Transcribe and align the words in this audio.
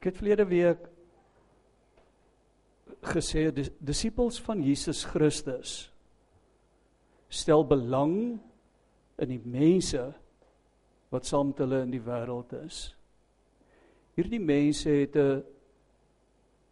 Ek 0.00 0.06
het 0.08 0.16
verlede 0.16 0.46
week 0.48 0.86
gesê 3.04 3.50
die 3.52 3.66
disippels 3.84 4.38
van 4.40 4.62
Jesus 4.64 5.02
Christus 5.04 5.90
stel 7.28 7.66
belang 7.68 8.14
in 9.20 9.28
die 9.28 9.42
mense 9.44 10.06
wat 11.12 11.28
saam 11.28 11.50
met 11.50 11.60
hulle 11.60 11.82
in 11.84 11.92
die 11.92 12.00
wêreld 12.00 12.54
is. 12.62 12.78
Hierdie 14.16 14.40
mense 14.40 14.88
het 14.88 15.20
'n 15.20 15.44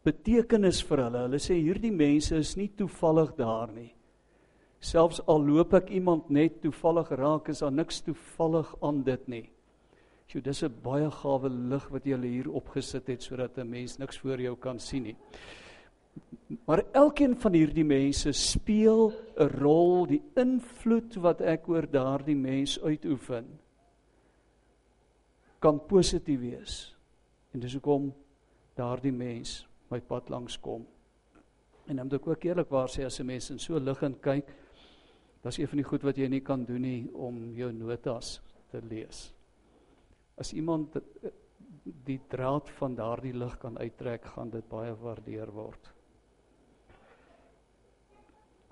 betekenis 0.09 0.81
vir 0.89 1.05
hulle. 1.05 1.27
Hulle 1.29 1.39
sê 1.39 1.61
hierdie 1.61 1.93
mense 1.93 2.33
is 2.37 2.57
nie 2.57 2.71
toevallig 2.81 3.37
daar 3.37 3.69
nie. 3.69 3.93
Selfs 4.81 5.21
al 5.29 5.45
loop 5.45 5.75
ek 5.75 5.91
iemand 5.91 6.31
net 6.31 6.63
toevallig 6.63 7.11
raak, 7.11 7.49
is 7.49 7.59
daar 7.59 7.73
niks 7.73 8.01
toevallig 8.01 8.75
aan 8.81 9.03
dit 9.03 9.29
nie. 9.29 9.51
Sjoe, 10.29 10.43
dis 10.45 10.63
'n 10.63 10.75
baie 10.85 11.11
gawe 11.11 11.49
lig 11.49 11.85
wat 11.89 12.05
jy 12.05 12.17
hier 12.21 12.51
opgesit 12.51 13.07
het 13.09 13.23
sodat 13.23 13.59
'n 13.59 13.71
mens 13.71 13.97
niks 13.99 14.19
voor 14.19 14.41
jou 14.41 14.57
kan 14.57 14.79
sien 14.79 15.03
nie. 15.03 15.17
Maar 16.67 16.85
elkeen 16.93 17.37
van 17.37 17.53
hierdie 17.53 17.85
mense 17.85 18.33
speel 18.33 19.13
'n 19.37 19.49
rol, 19.49 20.07
die 20.07 20.23
invloed 20.37 21.15
wat 21.15 21.41
ek 21.41 21.69
oor 21.69 21.87
daardie 21.91 22.37
mens 22.37 22.79
uitoefen 22.81 23.59
kan 25.59 25.81
positief 25.87 26.41
wees. 26.41 26.95
En 27.55 27.61
dis 27.61 27.73
hoekom 27.73 28.13
daardie 28.75 29.13
mens 29.13 29.67
my 29.91 30.01
pad 30.01 30.29
langs 30.29 30.61
kom. 30.61 30.87
En 31.87 31.97
dan 31.97 32.05
moet 32.05 32.21
ek 32.21 32.27
ook 32.27 32.45
eerlikwaar 32.45 32.89
sê 32.89 33.05
as 33.05 33.21
'n 33.21 33.27
mens 33.27 33.51
in 33.51 33.59
so 33.59 33.79
lig 33.79 34.03
en 34.03 34.21
kyk, 34.21 34.47
dis 35.43 35.59
een 35.59 35.69
van 35.69 35.77
die 35.77 35.89
goed 35.89 36.03
wat 36.03 36.17
jy 36.17 36.29
nie 36.29 36.43
kan 36.43 36.65
doen 36.65 36.81
nie 36.83 37.09
om 37.15 37.55
jou 37.55 37.73
notas 37.73 38.43
te 38.71 38.81
lees. 38.83 39.38
As 40.39 40.53
iemand 40.53 40.97
die 41.83 42.21
draad 42.29 42.71
van 42.79 42.95
daardie 42.95 43.35
lig 43.35 43.57
kan 43.59 43.79
uittrek, 43.79 44.25
gaan 44.25 44.51
dit 44.51 44.69
baie 44.69 44.95
waardeer 44.95 45.51
word. 45.53 45.91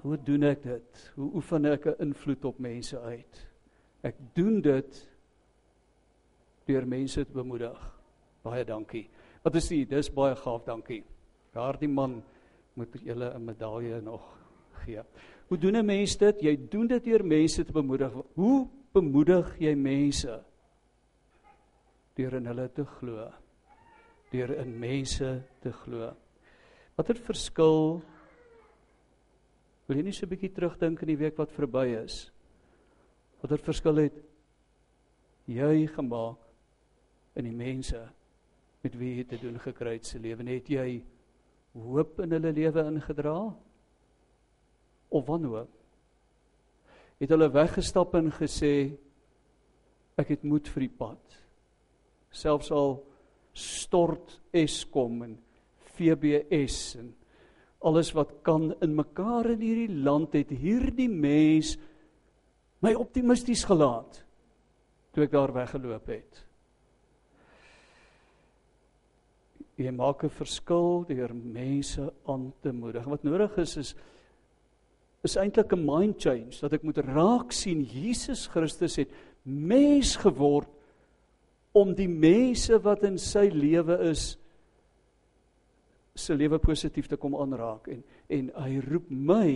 Hoe 0.04 0.18
doen 0.22 0.46
ek 0.46 0.62
dit? 0.62 1.12
Hoe 1.16 1.30
oefen 1.34 1.64
ek 1.64 1.86
'n 1.86 2.02
invloed 2.08 2.44
op 2.44 2.58
mense 2.58 3.00
uit? 3.00 3.46
Ek 4.02 4.16
doen 4.34 4.60
dit 4.60 5.08
deur 6.66 6.86
mense 6.86 7.24
te 7.24 7.32
bemoedig. 7.32 7.78
Baie 8.42 8.64
dankie. 8.64 9.08
Wat 9.42 9.54
is 9.54 9.68
dit? 9.68 9.88
Dis 9.88 10.10
baie 10.10 10.36
gaaf, 10.36 10.64
dankie. 10.64 11.04
Daardie 11.52 11.88
man 11.88 12.22
moet 12.74 12.94
julle 13.02 13.34
'n 13.34 13.44
medalje 13.44 14.00
nog 14.00 14.22
gee. 14.84 15.02
Hoe 15.48 15.58
doen 15.58 15.76
'n 15.76 15.86
mens 15.86 16.16
dit? 16.16 16.40
Jy 16.40 16.68
doen 16.68 16.86
dit 16.86 17.04
deur 17.04 17.24
mense 17.24 17.64
te 17.64 17.72
bemoedig. 17.72 18.12
Hoe 18.34 18.68
bemoedig 18.92 19.58
jy 19.58 19.74
mense? 19.74 20.44
Deur 22.16 22.34
in 22.38 22.46
hulle 22.48 22.68
te 22.72 22.84
glo. 22.84 23.30
Deur 24.32 24.54
in 24.56 24.78
mense 24.80 25.30
te 25.62 25.72
glo. 25.84 26.12
Watter 26.96 27.18
verskil 27.20 28.00
Wil 29.86 30.00
jy 30.00 30.02
nie 30.02 30.12
so 30.12 30.26
'n 30.26 30.30
bietjie 30.30 30.50
terugdink 30.50 31.02
in 31.02 31.08
die 31.12 31.20
week 31.20 31.36
wat 31.38 31.52
verby 31.54 31.94
is? 32.02 32.32
Watter 33.40 33.62
verskil 33.62 33.96
het 34.02 34.16
jy 35.46 35.86
gemaak 35.86 36.42
in 37.36 37.44
die 37.44 37.54
mense 37.54 38.00
met 38.82 38.98
wie 38.98 39.16
jy 39.18 39.24
te 39.24 39.38
doen 39.38 39.58
gekry 39.58 39.92
het 39.92 40.06
se 40.06 40.18
lewe? 40.18 40.42
Het 40.42 40.68
jy 40.68 41.04
hoop 41.74 42.20
in 42.20 42.32
hulle 42.32 42.52
lewe 42.52 42.82
ingedra? 42.90 43.54
Of 45.08 45.26
wanhoop? 45.26 45.70
Het 47.20 47.30
hulle 47.30 47.48
weggestap 47.48 48.14
en 48.14 48.32
gesê 48.32 48.98
ek 50.18 50.28
het 50.28 50.42
moed 50.42 50.66
vir 50.68 50.80
die 50.80 50.96
pad. 50.98 51.45
Selfs 52.36 52.70
al 52.74 52.98
stort 53.56 54.40
Eskom 54.52 55.22
en 55.24 55.36
FBS 55.96 56.96
en 57.00 57.14
alles 57.86 58.12
wat 58.16 58.34
kan 58.44 58.72
in 58.84 58.96
mekaar 58.96 59.48
in 59.54 59.62
hierdie 59.62 60.02
land 60.04 60.34
het 60.36 60.50
hierdie 60.52 61.08
mens 61.08 61.76
my 62.84 62.92
optimisties 62.98 63.64
gelaat 63.68 64.20
toe 65.14 65.24
ek 65.24 65.32
daar 65.32 65.52
weggeloop 65.54 66.10
het. 66.12 66.42
Jy 69.80 69.92
maak 69.92 70.24
'n 70.24 70.32
verskil 70.32 71.04
deur 71.08 71.32
mense 71.34 72.12
aan 72.26 72.52
te 72.60 72.72
moedig. 72.72 73.04
Wat 73.04 73.24
nodig 73.24 73.56
is 73.58 73.76
is 73.76 73.94
is 75.24 75.36
eintlik 75.36 75.72
'n 75.72 75.84
mind 75.84 76.20
change 76.20 76.60
dat 76.60 76.72
ek 76.72 76.82
moet 76.82 76.98
raak 76.98 77.52
sien 77.52 77.82
Jesus 77.82 78.46
Christus 78.46 78.96
het 78.96 79.10
mens 79.42 80.16
geword 80.16 80.75
om 81.76 81.92
die 81.96 82.08
mense 82.08 82.78
wat 82.84 83.04
in 83.04 83.18
sy 83.20 83.48
lewe 83.52 83.98
is 84.10 84.36
se 86.16 86.34
lewe 86.34 86.58
positief 86.58 87.10
te 87.10 87.18
kom 87.20 87.36
aanraak 87.36 87.90
en 87.92 88.04
en 88.32 88.48
hy 88.64 88.78
roep 88.82 89.10
my 89.10 89.48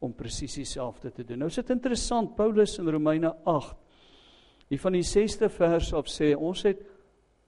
om 0.00 0.12
presies 0.14 0.54
dieselfde 0.56 1.10
te 1.10 1.24
doen. 1.24 1.42
Nou 1.42 1.50
is 1.50 1.58
dit 1.58 1.72
interessant 1.74 2.36
Paulus 2.36 2.78
in 2.78 2.88
Romeine 2.88 3.32
8 3.44 3.74
hier 4.70 4.80
van 4.82 4.96
die 4.96 5.04
6ste 5.06 5.50
vers 5.52 5.92
af 5.94 6.08
sê 6.10 6.32
ons 6.36 6.62
het 6.66 6.80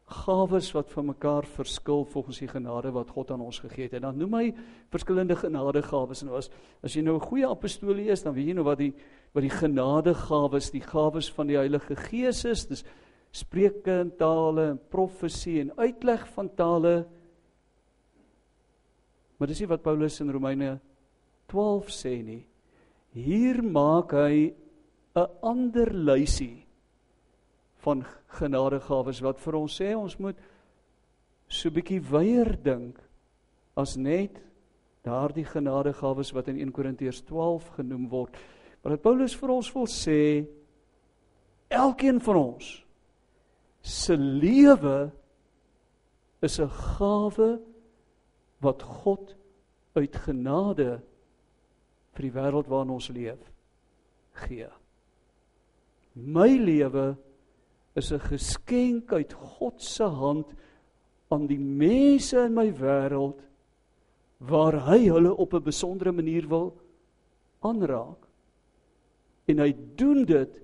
gawes 0.09 0.71
wat 0.73 0.91
van 0.91 1.11
mekaar 1.11 1.47
verskil 1.53 2.05
volgens 2.09 2.39
die 2.41 2.49
genade 2.49 2.93
wat 2.95 3.11
God 3.12 3.31
aan 3.35 3.43
ons 3.45 3.59
gegee 3.61 3.89
het. 3.89 3.99
En 3.99 4.06
dan 4.06 4.19
noem 4.19 4.37
hy 4.39 4.47
verskillende 4.93 5.37
genadegawes 5.37 6.25
en 6.25 6.33
as 6.39 6.49
as 6.83 6.95
jy 6.97 7.03
nou 7.03 7.17
'n 7.17 7.29
goeie 7.29 7.47
apostolie 7.47 8.09
is, 8.09 8.23
dan 8.23 8.35
weet 8.35 8.47
jy 8.47 8.55
nou 8.55 8.65
wat 8.65 8.79
die 8.79 8.95
wat 9.35 9.43
die 9.43 9.50
genadegawes, 9.50 10.71
die 10.71 10.81
gawes 10.81 11.29
van 11.33 11.47
die 11.47 11.56
Heilige 11.56 11.97
Gees 11.97 12.45
is. 12.45 12.67
Dis 12.67 12.85
spreuke 13.31 14.00
in 14.00 14.11
tale 14.16 14.71
en 14.72 14.81
profesie 14.91 15.61
en 15.61 15.72
uitleg 15.78 16.27
van 16.34 16.55
tale 16.55 17.06
Maar 19.39 19.53
dis 19.53 19.62
nie 19.62 19.71
wat 19.71 19.84
Paulus 19.87 20.19
in 20.21 20.33
Romeine 20.34 20.78
12 21.47 21.93
sê 21.94 22.17
nie. 22.27 22.43
Hier 23.15 23.62
maak 23.62 24.12
hy 24.12 24.55
'n 25.15 25.28
ander 25.43 25.94
lysie 25.94 26.67
van 27.83 28.05
genadegawes 28.27 29.22
wat 29.22 29.38
vir 29.41 29.55
ons 29.55 29.81
sê 29.81 29.94
ons 29.97 30.19
moet 30.19 30.37
so 31.49 31.71
bietjie 31.71 32.00
weier 32.03 32.59
dink 32.62 32.99
as 33.77 33.97
net 33.97 34.43
daardie 35.03 35.44
genadegawes 35.44 36.34
wat 36.34 36.49
in 36.49 36.59
1 36.59 36.72
Korintiërs 36.72 37.22
12 37.22 37.69
genoem 37.78 38.09
word. 38.09 38.37
Maar 38.83 38.99
Paulus 38.99 39.34
vir 39.34 39.50
ons 39.50 39.75
wil 39.75 39.87
sê 39.87 40.47
elkeen 41.71 42.21
van 42.21 42.37
ons 42.37 42.84
se 43.88 44.16
lewe 44.16 45.10
is 46.44 46.60
'n 46.60 46.69
gawe 46.69 47.59
wat 48.60 48.82
God 48.82 49.34
uit 49.97 50.15
genade 50.16 51.00
vir 52.12 52.22
die 52.22 52.34
wêreld 52.37 52.69
waarin 52.69 52.91
ons 52.91 53.09
leef 53.09 53.41
gee. 54.44 54.69
My 56.15 56.49
lewe 56.49 57.16
is 57.97 58.12
'n 58.12 58.21
geskenk 58.21 59.12
uit 59.12 59.32
God 59.32 59.82
se 59.82 60.05
hand 60.05 60.47
aan 61.31 61.47
die 61.47 61.59
mense 61.59 62.38
in 62.44 62.55
my 62.55 62.70
wêreld 62.72 63.41
waar 64.38 64.76
hy 64.87 65.09
hulle 65.09 65.34
op 65.34 65.55
'n 65.55 65.62
besondere 65.62 66.12
manier 66.12 66.49
wil 66.49 66.76
aanraak. 67.60 68.28
En 69.47 69.59
hy 69.59 69.72
doen 69.97 70.25
dit 70.25 70.60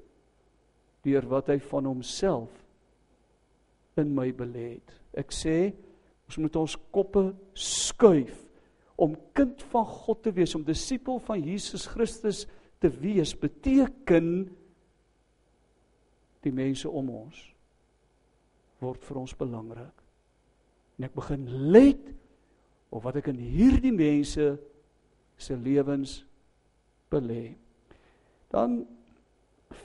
deur 1.02 1.26
wat 1.28 1.46
hy 1.46 1.58
van 1.58 1.84
homself 1.84 2.63
in 4.00 4.14
my 4.14 4.30
belê 4.36 4.68
het. 4.76 4.94
Ek 5.24 5.34
sê 5.34 5.72
Ons 6.28 6.40
moet 6.40 6.56
ons 6.56 6.76
koppe 6.94 7.28
skuif 7.58 8.40
om 9.00 9.16
kind 9.34 9.62
van 9.72 9.86
God 9.86 10.22
te 10.22 10.32
wees, 10.34 10.54
om 10.54 10.64
disipel 10.64 11.18
van 11.26 11.42
Jesus 11.42 11.86
Christus 11.90 12.44
te 12.82 12.90
wees, 13.00 13.34
beteken 13.34 14.28
die 16.44 16.52
mense 16.54 16.88
om 16.88 17.10
ons 17.24 17.40
word 18.84 19.02
vir 19.06 19.18
ons 19.18 19.34
belangrik. 19.38 20.02
En 20.98 21.08
ek 21.08 21.16
begin 21.16 21.46
let 21.74 22.10
op 22.94 23.02
wat 23.06 23.18
ek 23.18 23.32
in 23.32 23.40
hierdie 23.40 23.94
mense 23.94 24.46
se 25.40 25.56
lewens 25.58 26.20
belê. 27.10 27.56
Dan 28.52 28.84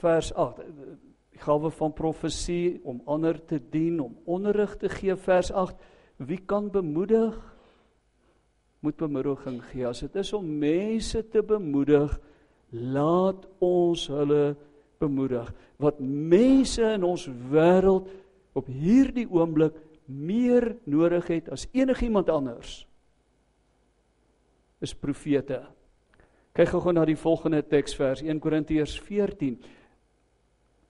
vers 0.00 0.30
8 0.38 0.62
die 1.40 1.46
gawe 1.46 1.70
van 1.72 1.92
profesie 1.96 2.80
om 2.84 3.00
ander 3.08 3.38
te 3.40 3.58
dien, 3.58 4.00
om 4.00 4.16
onderrig 4.26 4.76
te 4.76 4.88
gee 4.92 5.16
vers 5.16 5.50
8 5.50 5.76
Wie 6.20 6.36
kan 6.36 6.68
bemoedig? 6.68 7.32
Moet 8.84 8.96
bemoediging 8.96 9.62
gee. 9.70 9.86
As 9.86 10.02
dit 10.04 10.16
is 10.20 10.32
om 10.36 10.44
mense 10.44 11.22
te 11.32 11.40
bemoedig, 11.40 12.12
laat 12.70 13.46
ons 13.58 14.04
hulle 14.12 14.54
bemoedig. 15.00 15.48
Wat 15.80 15.96
mense 16.00 16.84
in 16.84 17.04
ons 17.08 17.24
wêreld 17.48 18.10
op 18.52 18.68
hierdie 18.68 19.24
oomblik 19.32 19.78
meer 20.04 20.74
nodig 20.84 21.32
het 21.32 21.48
as 21.48 21.64
enigiemand 21.72 22.28
anders 22.28 22.82
is 24.80 24.92
profete. 24.92 25.62
Kyk 26.52 26.72
gou-gou 26.72 26.92
na 26.92 27.04
die 27.08 27.16
volgende 27.20 27.60
teksvers 27.64 28.20
1 28.24 28.40
Korintiërs 28.42 28.98
14. 29.06 29.56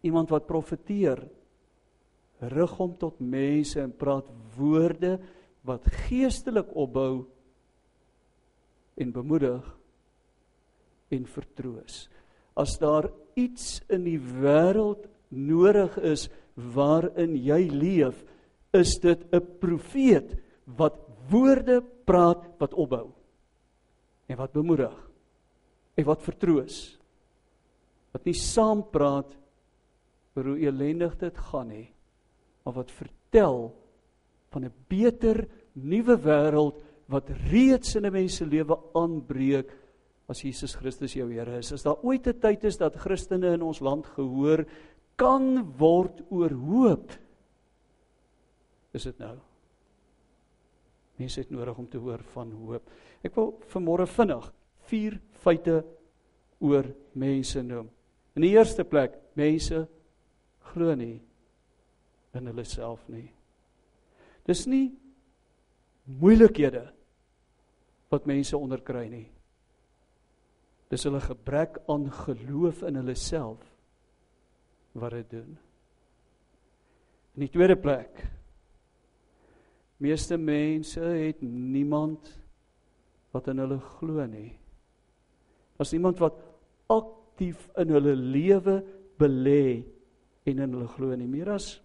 Iemand 0.03 0.31
wat 0.33 0.49
profeteer 0.49 1.21
rig 2.41 2.73
hom 2.79 2.95
tot 2.97 3.21
mense 3.21 3.81
en 3.81 3.93
praat 3.93 4.29
woorde 4.57 5.19
wat 5.67 5.85
geestelik 6.09 6.71
opbou 6.73 7.27
en 9.01 9.13
bemoedig 9.13 9.65
en 11.13 11.27
vertroos. 11.29 12.07
As 12.57 12.79
daar 12.81 13.11
iets 13.39 13.81
in 13.93 14.07
die 14.09 14.19
wêreld 14.19 15.07
nodig 15.29 15.97
is 16.05 16.29
waarin 16.75 17.37
jy 17.39 17.69
leef, 17.71 18.25
is 18.73 18.99
dit 18.99 19.21
'n 19.33 19.59
profeet 19.61 20.37
wat 20.65 20.97
woorde 21.31 21.81
praat 22.05 22.47
wat 22.59 22.75
opbou 22.75 23.13
en 24.27 24.37
wat 24.37 24.53
bemoedig 24.53 24.95
en 25.97 26.05
wat 26.05 26.23
vertroos. 26.23 26.99
Wat 28.13 28.25
nie 28.25 28.35
saam 28.35 28.83
praat 28.91 29.37
oor 30.37 30.53
hoe 30.53 30.59
elendig 30.59 31.17
dit 31.19 31.39
gaan 31.51 31.69
nie, 31.69 31.89
maar 32.65 32.75
wat 32.75 32.91
vertel 32.91 33.73
van 34.51 34.65
'n 34.65 34.75
beter 34.89 35.49
nuwe 35.75 36.17
wêreld 36.17 36.83
wat 37.09 37.31
reeds 37.51 37.97
in 37.97 38.07
'n 38.07 38.13
mens 38.13 38.37
se 38.37 38.47
lewe 38.47 38.79
aanbreek 38.95 39.71
as 40.29 40.43
Jesus 40.43 40.75
Christus 40.75 41.15
jou 41.15 41.33
Here 41.33 41.59
is. 41.59 41.73
As 41.73 41.83
daar 41.83 42.03
ooit 42.03 42.27
'n 42.27 42.41
tyd 42.41 42.65
is 42.65 42.77
dat 42.77 42.95
Christene 42.97 43.55
in 43.55 43.63
ons 43.63 43.81
land 43.81 44.07
gehoor 44.07 44.65
kan 45.17 45.73
word 45.77 46.23
oor 46.31 46.51
hoop, 46.51 47.13
is 48.93 49.03
dit 49.03 49.19
nou. 49.19 49.39
Mense 51.17 51.41
het 51.41 51.51
nodig 51.51 51.79
om 51.79 51.89
te 51.89 51.99
hoor 51.99 52.23
van 52.33 52.51
hoop. 52.53 52.91
Ek 53.23 53.35
wil 53.35 53.59
vanmôre 53.69 54.07
vinnig 54.07 54.53
vier 54.89 55.21
feite 55.43 55.85
oor 56.61 56.85
mense 57.13 57.63
noem. 57.63 57.91
In 58.35 58.43
die 58.43 58.55
eerste 58.57 58.85
plek, 58.85 59.19
mense 59.35 59.89
glo 60.73 60.95
nie 60.99 61.19
in 62.37 62.47
hulle 62.51 62.65
self 62.69 63.03
nie. 63.11 63.29
Dis 64.47 64.67
nie 64.71 64.91
moeilikhede 66.21 66.87
wat 68.11 68.27
mense 68.27 68.59
onderkry 68.59 69.07
nie. 69.11 69.27
Dis 70.91 71.07
hulle 71.07 71.21
gebrek 71.23 71.79
aan 71.91 72.09
geloof 72.25 72.83
in 72.89 72.99
hulle 72.99 73.15
self 73.19 73.63
wat 74.99 75.15
dit 75.15 75.31
doen. 75.37 75.55
In 77.39 77.47
die 77.47 77.53
tweede 77.53 77.79
plek 77.79 78.25
meeste 80.01 80.39
mense 80.41 81.03
het 81.05 81.43
niemand 81.45 82.33
wat 83.31 83.51
in 83.53 83.61
hulle 83.63 83.79
glo 83.99 84.25
nie. 84.27 84.51
Daar's 85.79 85.93
niemand 85.95 86.19
wat 86.23 86.41
aktief 86.91 87.69
in 87.79 87.93
hulle 87.95 88.17
lewe 88.19 88.81
belê 89.21 89.85
en 90.45 90.59
in 90.59 90.75
hulle 90.75 90.89
glo 90.89 91.15
nie. 91.17 91.29
Meer 91.29 91.55
as 91.55 91.81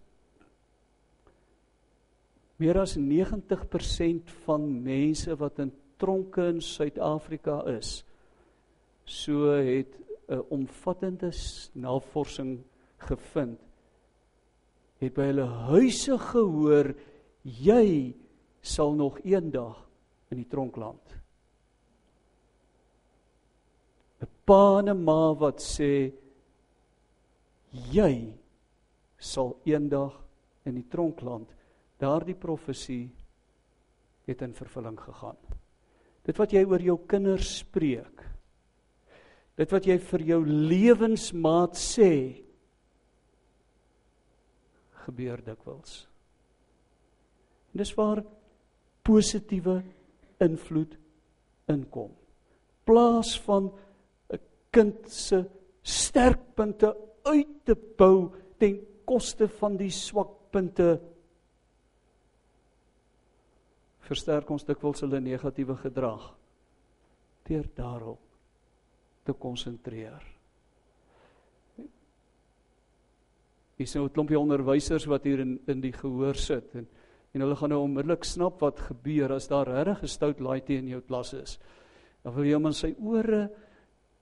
meer 2.57 2.77
as 2.79 2.95
90% 2.95 4.29
van 4.45 4.67
mense 4.83 5.35
wat 5.35 5.59
in 5.59 5.73
tronke 5.99 6.45
in 6.53 6.61
Suid-Afrika 6.63 7.61
is, 7.67 8.03
so 9.05 9.51
het 9.51 9.91
'n 10.29 10.41
omvattende 10.49 11.31
navorsing 11.73 12.63
gevind 12.97 13.59
het 15.03 15.13
by 15.15 15.29
hulle 15.29 15.47
huise 15.69 16.17
gehoor 16.31 16.93
jy 17.43 18.15
sal 18.65 18.95
nog 18.97 19.19
eendag 19.27 19.77
in 20.33 20.41
die 20.41 20.49
tronk 20.49 20.77
land. 20.77 21.03
'n 24.21 24.29
Pa 24.45 24.79
en 24.79 24.89
'n 24.89 25.03
ma 25.03 25.33
wat 25.33 25.59
sê 25.61 26.11
jy 27.91 28.33
sal 29.25 29.55
eendag 29.65 30.13
in 30.65 30.77
die 30.77 30.87
tronk 30.89 31.21
land. 31.25 31.49
Daardie 32.01 32.37
profesie 32.37 33.09
het 34.25 34.41
in 34.41 34.55
vervulling 34.57 34.97
gegaan. 34.99 35.37
Dit 36.25 36.37
wat 36.41 36.53
jy 36.53 36.63
oor 36.65 36.81
jou 36.81 36.97
kinders 37.09 37.59
spreek. 37.61 38.23
Dit 39.55 39.71
wat 39.71 39.85
jy 39.87 39.97
vir 40.01 40.25
jou 40.33 40.41
lewensmaat 40.45 41.77
sê 41.79 42.11
gebeur 45.05 45.43
dikwels. 45.45 46.03
En 47.71 47.83
dis 47.83 47.93
waar 47.95 48.23
positiewe 49.05 49.77
invloed 50.41 50.97
inkom. 51.71 52.11
Plaas 52.85 53.35
van 53.45 53.71
'n 54.33 54.39
kind 54.71 55.09
se 55.09 55.45
sterkpunte 55.83 56.95
uit 57.23 57.65
te 57.65 57.75
bou 57.75 58.33
ten 58.57 58.94
koste 59.05 59.47
van 59.59 59.77
die 59.77 59.91
swakpunte 59.91 60.99
versterk 64.05 64.49
ons 64.53 64.65
dikwels 64.67 65.01
hulle 65.05 65.21
negatiewe 65.23 65.77
gedrag 65.81 66.29
deur 67.45 67.67
daarop 67.77 68.21
te 69.25 69.33
konsentreer. 69.33 70.21
Hier 73.75 73.87
is 73.89 73.95
nou 73.95 74.05
'n 74.05 74.13
klompie 74.13 74.39
onderwysers 74.39 75.05
wat 75.05 75.23
hier 75.23 75.39
in 75.39 75.59
in 75.67 75.81
die 75.81 75.91
gehoor 75.91 76.35
sit 76.35 76.75
en 76.75 76.87
en 77.33 77.41
hulle 77.41 77.55
gaan 77.55 77.69
nou 77.69 77.81
onmiddellik 77.83 78.23
snap 78.23 78.61
wat 78.61 78.79
gebeur 78.79 79.33
as 79.33 79.47
daar 79.47 79.67
regtig 79.67 80.03
'n 80.03 80.07
stout 80.07 80.39
laaitjie 80.39 80.77
in 80.77 80.87
jou 80.87 81.01
klas 81.01 81.33
is. 81.33 81.59
Dan 82.23 82.33
wil 82.33 82.45
jy 82.45 82.53
hom 82.53 82.65
in 82.65 82.73
sy 82.73 82.95
ore 82.99 83.49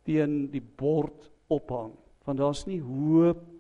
teen 0.04 0.52
die 0.52 0.62
bord 0.62 1.30
ophang 1.48 1.94
want 2.26 2.40
daar's 2.40 2.66
nie 2.66 2.80
hoop 2.80 3.53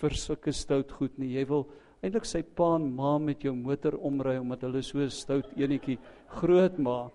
vir 0.00 0.16
sulke 0.18 0.52
stout 0.52 0.92
goed 0.98 1.18
nie. 1.18 1.34
Jy 1.36 1.44
wil 1.50 1.66
eintlik 2.04 2.26
sy 2.28 2.42
pa 2.42 2.74
en 2.76 2.88
ma 2.94 3.16
met 3.22 3.44
jou 3.44 3.54
motor 3.56 3.96
omry 4.04 4.36
omdat 4.40 4.66
hulle 4.66 4.82
so 4.84 5.06
stout 5.12 5.52
enetjie 5.56 5.98
groot 6.38 6.78
maak. 6.82 7.14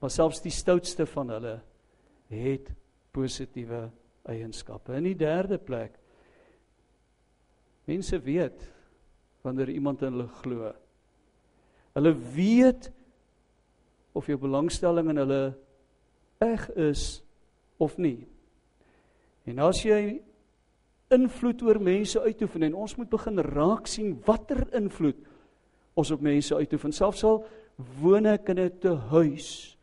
Maar 0.00 0.12
selfs 0.12 0.40
die 0.40 0.54
stoutste 0.54 1.04
van 1.10 1.32
hulle 1.34 1.56
het 2.30 2.70
positiewe 3.12 3.88
eienskappe. 4.30 4.94
In 4.96 5.10
die 5.10 5.18
derde 5.18 5.58
plek 5.58 5.96
mense 7.90 8.20
weet 8.22 8.62
wanneer 9.42 9.72
iemand 9.72 10.02
in 10.06 10.14
hulle 10.14 10.28
glo. 10.40 10.70
Hulle 11.96 12.12
weet 12.36 12.90
of 14.14 14.28
jou 14.30 14.38
belangstelling 14.38 15.10
in 15.10 15.22
hulle 15.24 15.42
eg 16.44 16.68
is 16.78 17.04
of 17.82 17.96
nie. 17.98 18.28
En 19.48 19.58
as 19.64 19.82
jy 19.84 20.20
invloed 21.10 21.62
oor 21.66 21.80
mense 21.82 22.20
uitoefen 22.20 22.62
en 22.68 22.74
ons 22.74 22.96
moet 22.96 23.10
begin 23.10 23.42
raak 23.42 23.88
sien 23.90 24.14
watter 24.26 24.62
invloed 24.78 25.18
ons 25.98 26.10
op 26.14 26.22
mense 26.22 26.54
uitoefen. 26.54 26.94
Selfs 26.94 27.24
al 27.26 27.42
woon 28.00 28.26
ek 28.26 28.48
in 28.48 28.58
'n 28.58 28.78
te 28.78 28.94
huis, 29.10 29.76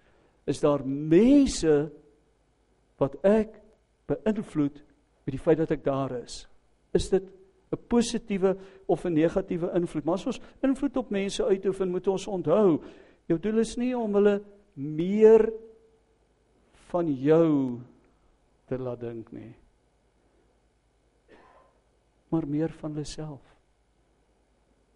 is 0.45 0.59
daar 0.59 0.85
mense 0.85 1.91
wat 2.97 3.15
ek 3.23 3.61
beïnvloed 4.07 4.83
met 5.25 5.33
die 5.35 5.43
feit 5.43 5.57
dat 5.57 5.71
ek 5.71 5.83
daar 5.83 6.11
is. 6.23 6.47
Is 6.93 7.09
dit 7.09 7.23
'n 7.23 7.77
positiewe 7.87 8.57
of 8.87 9.05
'n 9.05 9.13
negatiewe 9.13 9.71
invloed? 9.75 10.05
Maar 10.05 10.13
as 10.13 10.25
ons 10.25 10.41
invloed 10.63 10.97
op 10.97 11.09
mense 11.09 11.43
uitoefen, 11.43 11.91
moet 11.91 12.07
ons 12.07 12.27
onthou, 12.27 12.81
jou 13.27 13.39
doel 13.39 13.57
is 13.59 13.75
nie 13.75 13.97
om 13.97 14.13
hulle 14.13 14.41
meer 14.73 15.51
van 16.89 17.13
jou 17.13 17.79
te 18.67 18.77
laat 18.77 18.99
dink 18.99 19.31
nie. 19.31 19.55
Maar 22.29 22.47
meer 22.47 22.73
van 22.81 22.93
hulle 22.95 23.05
self. 23.07 23.43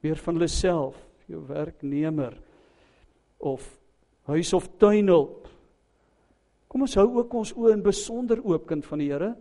Meer 0.01 0.17
van 0.17 0.35
hulle 0.35 0.49
self, 0.51 0.97
jou 1.29 1.41
werknemer 1.47 2.35
of 3.37 3.63
huis 4.29 4.53
of 4.53 4.67
tuinhulp 4.77 5.51
Kom 6.71 6.85
ons 6.85 6.93
hou 6.95 7.09
ook 7.17 7.33
ons 7.35 7.51
oë 7.51 7.73
in 7.75 7.81
besonder 7.83 8.39
oop 8.47 8.69
kind 8.69 8.85
van 8.87 9.01
die 9.03 9.09
Here 9.11 9.33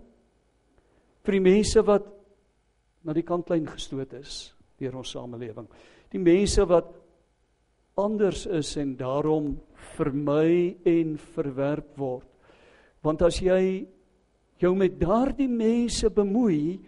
vir 1.21 1.37
die 1.37 1.45
mense 1.45 1.83
wat 1.87 2.09
na 3.07 3.15
die 3.15 3.27
kantlyn 3.27 3.69
gestoot 3.71 4.17
is 4.19 4.51
deur 4.81 4.97
ons 4.99 5.13
samelewing. 5.13 5.69
Die 6.11 6.19
mense 6.19 6.65
wat 6.67 6.89
anders 8.01 8.47
is 8.49 8.73
en 8.81 8.97
daarom 8.99 9.53
vermy 9.95 10.75
en 10.89 11.15
verwerp 11.37 11.93
word. 12.01 12.27
Want 13.05 13.23
as 13.29 13.39
jy 13.45 13.85
jou 14.61 14.73
met 14.77 14.97
daardie 14.99 15.49
mense 15.53 16.09
bemoei, 16.11 16.81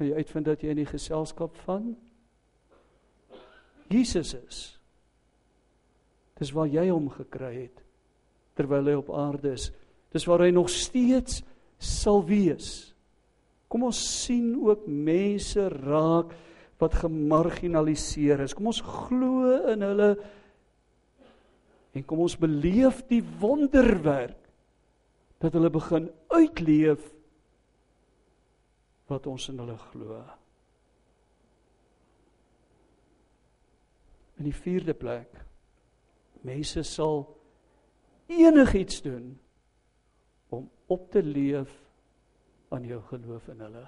gaan 0.00 0.08
jy 0.08 0.16
uitvind 0.16 0.46
dat 0.48 0.62
jy 0.64 0.72
in 0.72 0.80
die 0.80 0.88
geselskap 0.88 1.56
van 1.66 1.90
Jesus 3.92 4.32
is. 4.38 4.60
Dis 6.40 6.54
waar 6.56 6.70
jy 6.72 6.86
hom 6.88 7.10
gekry 7.12 7.66
het 7.66 7.82
terwyl 8.56 8.88
hy 8.88 8.94
op 8.96 9.10
aarde 9.12 9.52
is. 9.58 9.68
Dis 10.12 10.24
waar 10.28 10.46
hy 10.46 10.50
nog 10.56 10.70
steeds 10.72 11.42
sal 11.76 12.22
wees. 12.24 12.94
Kom 13.68 13.84
ons 13.90 14.00
sien 14.24 14.54
ook 14.56 14.88
mense 14.88 15.68
raak 15.68 16.32
wat 16.80 16.96
gemarginaliseer 17.02 18.46
is. 18.46 18.56
Kom 18.56 18.72
ons 18.72 18.80
glo 18.80 19.52
in 19.68 19.84
hulle 19.84 20.10
en 21.92 22.08
kom 22.08 22.24
ons 22.24 22.40
beleef 22.40 23.04
die 23.10 23.22
wonderwerk 23.42 24.38
dat 25.42 25.56
hulle 25.56 25.72
begin 25.72 26.08
uitleef 26.32 27.04
wat 29.10 29.26
ons 29.26 29.48
in 29.50 29.58
hulle 29.58 29.76
glo. 29.90 30.20
In 34.38 34.48
die 34.48 34.56
vierde 34.56 34.94
plek 34.96 35.34
mense 36.46 36.82
sal 36.88 37.26
enigiets 38.30 39.02
doen 39.04 39.34
om 40.54 40.70
op 40.88 41.10
te 41.12 41.22
leef 41.22 41.72
aan 42.70 42.86
jou 42.86 43.00
geloof 43.10 43.48
in 43.52 43.64
hulle. 43.66 43.86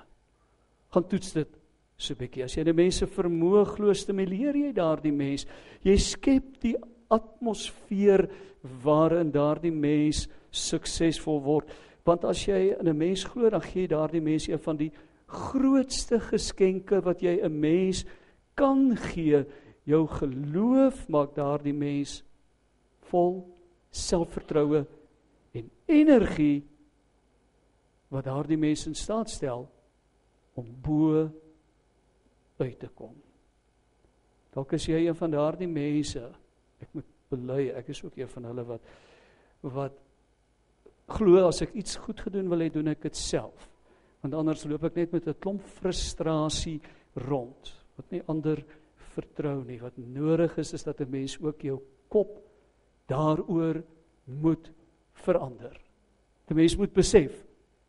Gaan 0.93 1.07
toets 1.09 1.33
dit 1.33 1.59
so 1.97 2.15
'n 2.15 2.19
bietjie. 2.19 2.45
As 2.45 2.57
jy 2.57 2.65
die 2.65 2.73
mense 2.73 3.07
vermoë 3.07 3.65
glo, 3.77 3.93
stimuleer 3.93 4.57
jy 4.57 4.73
daardie 4.73 5.13
mens. 5.13 5.47
Jy 5.83 5.97
skep 5.97 6.61
die 6.61 6.77
atmosfeer 7.09 8.29
waarin 8.83 9.31
daardie 9.31 9.73
mens 9.73 10.29
suksesvol 10.51 11.41
word. 11.43 11.71
Want 12.05 12.25
as 12.25 12.47
jy 12.47 12.75
in 12.79 12.89
'n 12.89 12.97
mens 12.97 13.25
glo, 13.25 13.51
dan 13.51 13.63
gee 13.63 13.83
jy 13.83 13.89
daardie 13.89 14.21
mens 14.21 14.49
een 14.49 14.59
van 14.59 14.77
die 14.77 14.93
grootste 15.33 16.21
geskenke 16.21 17.01
wat 17.05 17.23
jy 17.23 17.41
'n 17.41 17.61
mens 17.61 18.05
kan 18.55 18.97
gee. 18.97 19.45
Jou 19.85 20.07
geloof 20.07 21.09
maak 21.09 21.35
daardie 21.35 21.75
mens 21.75 22.23
vol 23.11 23.49
selfvertroue 23.91 24.87
en 25.53 25.71
energie 25.87 26.63
wat 28.09 28.25
daardie 28.25 28.57
mens 28.57 28.87
in 28.87 28.95
staat 28.95 29.31
stel 29.31 29.67
om 30.55 30.69
bo 30.83 31.31
uit 32.59 32.79
te 32.79 32.89
kom. 32.89 33.15
Dalk 34.53 34.73
is 34.77 34.87
jy 34.87 35.07
een 35.07 35.17
van 35.17 35.33
daardie 35.33 35.69
mense. 35.69 36.23
Ek 36.81 36.89
moet 36.93 37.09
bely, 37.33 37.71
ek 37.73 37.89
is 37.89 38.03
ook 38.05 38.17
een 38.17 38.29
van 38.29 38.51
hulle 38.51 38.65
wat 38.69 38.81
wat 39.63 39.99
glo 41.07 41.47
as 41.47 41.63
ek 41.63 41.77
iets 41.79 41.97
goed 42.03 42.21
gedoen 42.21 42.49
wil 42.51 42.65
hê, 42.65 42.69
doen 42.73 42.91
ek 42.91 43.05
dit 43.07 43.17
self. 43.17 43.72
Want 44.23 44.35
anders 44.39 44.65
loop 44.65 44.85
ek 44.85 44.97
net 44.97 45.13
met 45.13 45.27
'n 45.27 45.39
klomp 45.39 45.63
frustrasie 45.81 46.81
rond 47.15 47.73
wat 47.97 48.11
nie 48.11 48.23
ander 48.27 48.65
vertrou 49.15 49.65
nie. 49.65 49.81
Wat 49.81 49.97
nodig 49.97 50.59
is 50.59 50.73
is 50.73 50.85
dat 50.85 51.01
'n 51.01 51.11
mens 51.11 51.39
ook 51.41 51.61
jou 51.63 51.81
kop 52.09 52.39
daaroor 53.09 53.83
moet 54.25 54.71
verander. 55.13 55.81
'n 56.51 56.55
Mens 56.55 56.77
moet 56.77 56.93
besef 56.93 57.45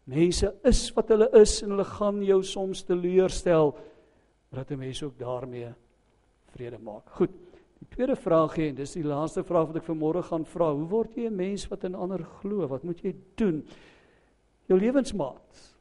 mense 0.05 0.53
is 0.63 0.91
wat 0.95 1.09
hulle 1.09 1.29
is 1.39 1.61
en 1.63 1.69
hulle 1.69 1.85
gaan 1.85 2.23
jou 2.23 2.43
soms 2.43 2.83
teleurstel 2.83 3.77
dat 4.51 4.71
'n 4.71 4.77
mens 4.77 5.03
ook 5.03 5.17
daarmee 5.17 5.73
vrede 6.51 6.79
maak. 6.79 7.09
Goed. 7.09 7.29
Die 7.79 7.87
tweede 7.89 8.15
vraag 8.15 8.55
hier 8.55 8.69
en 8.69 8.75
dis 8.75 8.93
die 8.93 9.03
laaste 9.03 9.43
vraag 9.43 9.67
wat 9.67 9.75
ek 9.75 9.89
vanmôre 9.89 10.23
gaan 10.23 10.45
vra. 10.45 10.73
Hoe 10.73 10.87
word 10.87 11.15
jy 11.15 11.27
'n 11.27 11.35
mens 11.35 11.67
wat 11.67 11.83
in 11.83 11.95
ander 11.95 12.23
glo? 12.23 12.67
Wat 12.67 12.83
moet 12.83 13.01
jy 13.01 13.15
doen? 13.35 13.67
Jou 14.67 14.79
lewensmaat. 14.79 15.72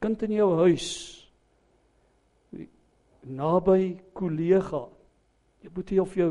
Kind 0.00 0.22
in 0.24 0.32
jou 0.32 0.48
huis. 0.62 0.86
Naby 3.28 3.98
kollega. 4.16 4.86
Jy 5.60 5.72
moet 5.74 5.92
hier 5.92 6.02
of 6.02 6.14
jou 6.16 6.30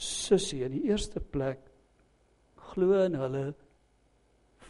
sussie 0.00 0.62
in 0.64 0.72
die 0.78 0.86
eerste 0.88 1.20
plek 1.20 1.60
glo 2.72 3.02
in 3.04 3.18
hulle 3.20 3.44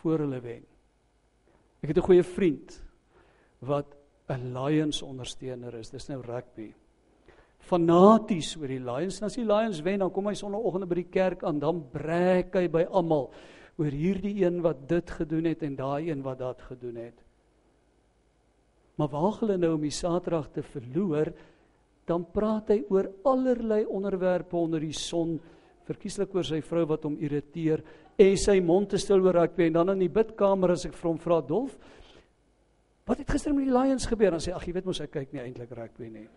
voor 0.00 0.24
hulle 0.24 0.40
wen. 0.42 0.64
Ek 1.82 1.88
het 1.88 1.98
'n 1.98 2.08
goeie 2.08 2.22
vriend 2.22 2.82
wat 3.60 3.94
'n 4.28 4.52
Lions 4.54 5.02
ondersteuner 5.02 5.74
is. 5.74 5.90
Dis 5.90 6.08
nou 6.08 6.20
rugby. 6.20 6.74
Fanaties 7.58 8.56
oor 8.56 8.68
die 8.68 8.80
Lions. 8.80 9.22
As 9.22 9.34
die 9.34 9.44
Lions 9.44 9.80
wen, 9.80 9.98
dan 9.98 10.10
kom 10.10 10.26
hy 10.26 10.34
sonoggend 10.34 10.88
by 10.88 10.94
die 10.94 11.10
kerk 11.10 11.44
aan, 11.44 11.58
dan 11.58 11.90
breek 11.92 12.54
hy 12.54 12.68
by 12.68 12.82
almal 12.90 13.32
oor 13.78 13.90
hierdie 13.90 14.44
een 14.44 14.60
wat 14.62 14.88
dit 14.88 15.10
gedoen 15.10 15.44
het 15.44 15.62
en 15.62 15.76
daai 15.76 16.10
een 16.10 16.22
wat 16.22 16.38
dat 16.38 16.60
gedoen 16.62 16.96
het. 16.96 17.21
Maar 19.00 19.08
waar 19.08 19.38
hulle 19.40 19.56
nou 19.58 19.74
om 19.76 19.86
die 19.86 19.94
Saterdag 19.94 20.50
te 20.52 20.62
verloor, 20.62 21.32
dan 22.06 22.26
praat 22.34 22.72
hy 22.74 22.82
oor 22.90 23.08
allerlei 23.28 23.84
onderwerpe 23.86 24.58
onder 24.58 24.82
die 24.82 24.96
son 24.96 25.38
verkieslik 25.86 26.34
oor 26.34 26.46
sy 26.46 26.60
vrou 26.64 26.84
wat 26.90 27.06
hom 27.06 27.16
irriteer 27.22 27.82
en 28.20 28.36
sy 28.38 28.58
mond 28.62 28.92
te 28.92 29.00
stil 29.00 29.22
oor 29.24 29.40
rugby 29.40 29.66
en 29.68 29.80
dan 29.80 29.94
in 29.94 30.04
die 30.04 30.12
bidkamer 30.12 30.74
as 30.74 30.86
ek 30.86 30.94
vir 30.98 31.08
hom 31.10 31.20
vra 31.22 31.40
Dolf 31.46 31.74
wat 33.08 33.18
het 33.18 33.32
gister 33.34 33.54
met 33.54 33.66
die 33.66 33.74
Lions 33.74 34.06
gebeur? 34.06 34.36
Dan 34.36 34.42
sê 34.42 34.52
ag 34.54 34.66
jy 34.66 34.76
weet 34.76 34.86
mos 34.86 35.00
ek 35.02 35.10
kyk 35.16 35.32
nie 35.34 35.42
eintlik 35.42 35.72
rugby 35.74 36.10
nie. 36.10 36.28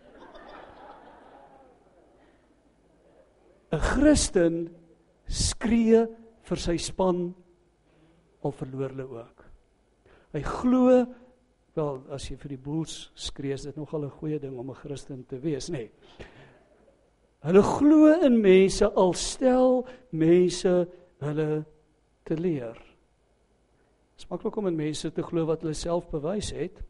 'n 3.70 3.82
Christen 3.82 4.56
skree 5.26 6.06
vir 6.46 6.60
sy 6.62 6.76
span 6.78 7.34
al 8.42 8.54
verloor 8.54 8.94
hulle 8.94 9.06
ook. 9.22 9.44
Hy 10.34 10.42
glo 10.42 11.06
wel 11.76 12.02
as 12.10 12.30
jy 12.30 12.36
vir 12.36 12.48
die 12.48 12.64
Bulls 12.64 13.10
skree 13.14 13.52
is 13.52 13.62
dit 13.62 13.76
nogal 13.76 14.04
'n 14.04 14.18
goeie 14.18 14.38
ding 14.38 14.58
om 14.58 14.70
'n 14.70 14.74
Christen 14.74 15.26
te 15.26 15.38
wees 15.38 15.68
nê 15.68 15.72
nee. 15.72 15.90
Hulle 17.46 17.62
glo 17.62 18.08
in 18.26 18.40
mense 18.40 18.88
al 18.98 19.12
stel 19.14 19.86
mense 20.10 20.88
hulle 21.22 21.64
te 22.24 22.34
leer. 22.34 22.74
Dit 22.74 24.24
is 24.24 24.28
maklik 24.30 24.56
om 24.56 24.66
in 24.66 24.76
mense 24.76 25.12
te 25.12 25.22
glo 25.22 25.46
wat 25.46 25.62
hulle 25.62 25.74
self 25.74 26.08
bewys 26.10 26.50
het, 26.56 26.80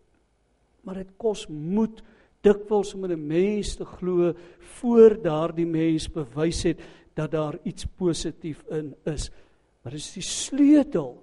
maar 0.87 0.95
dit 0.95 1.11
kos 1.19 1.47
moed 1.50 2.00
dikwels 2.47 2.95
om 2.95 3.05
in 3.05 3.12
'n 3.12 3.26
mens 3.26 3.76
te 3.76 3.85
glo 3.85 4.33
voor 4.78 5.21
daardie 5.23 5.66
mens 5.66 6.09
bewys 6.09 6.62
het 6.62 6.81
dat 7.14 7.31
daar 7.31 7.59
iets 7.64 7.85
positief 7.85 8.62
in 8.71 8.95
is. 9.05 9.31
Maar 9.83 9.93
dit 9.93 10.00
is 10.00 10.12
die 10.12 10.23
sleutel 10.23 11.23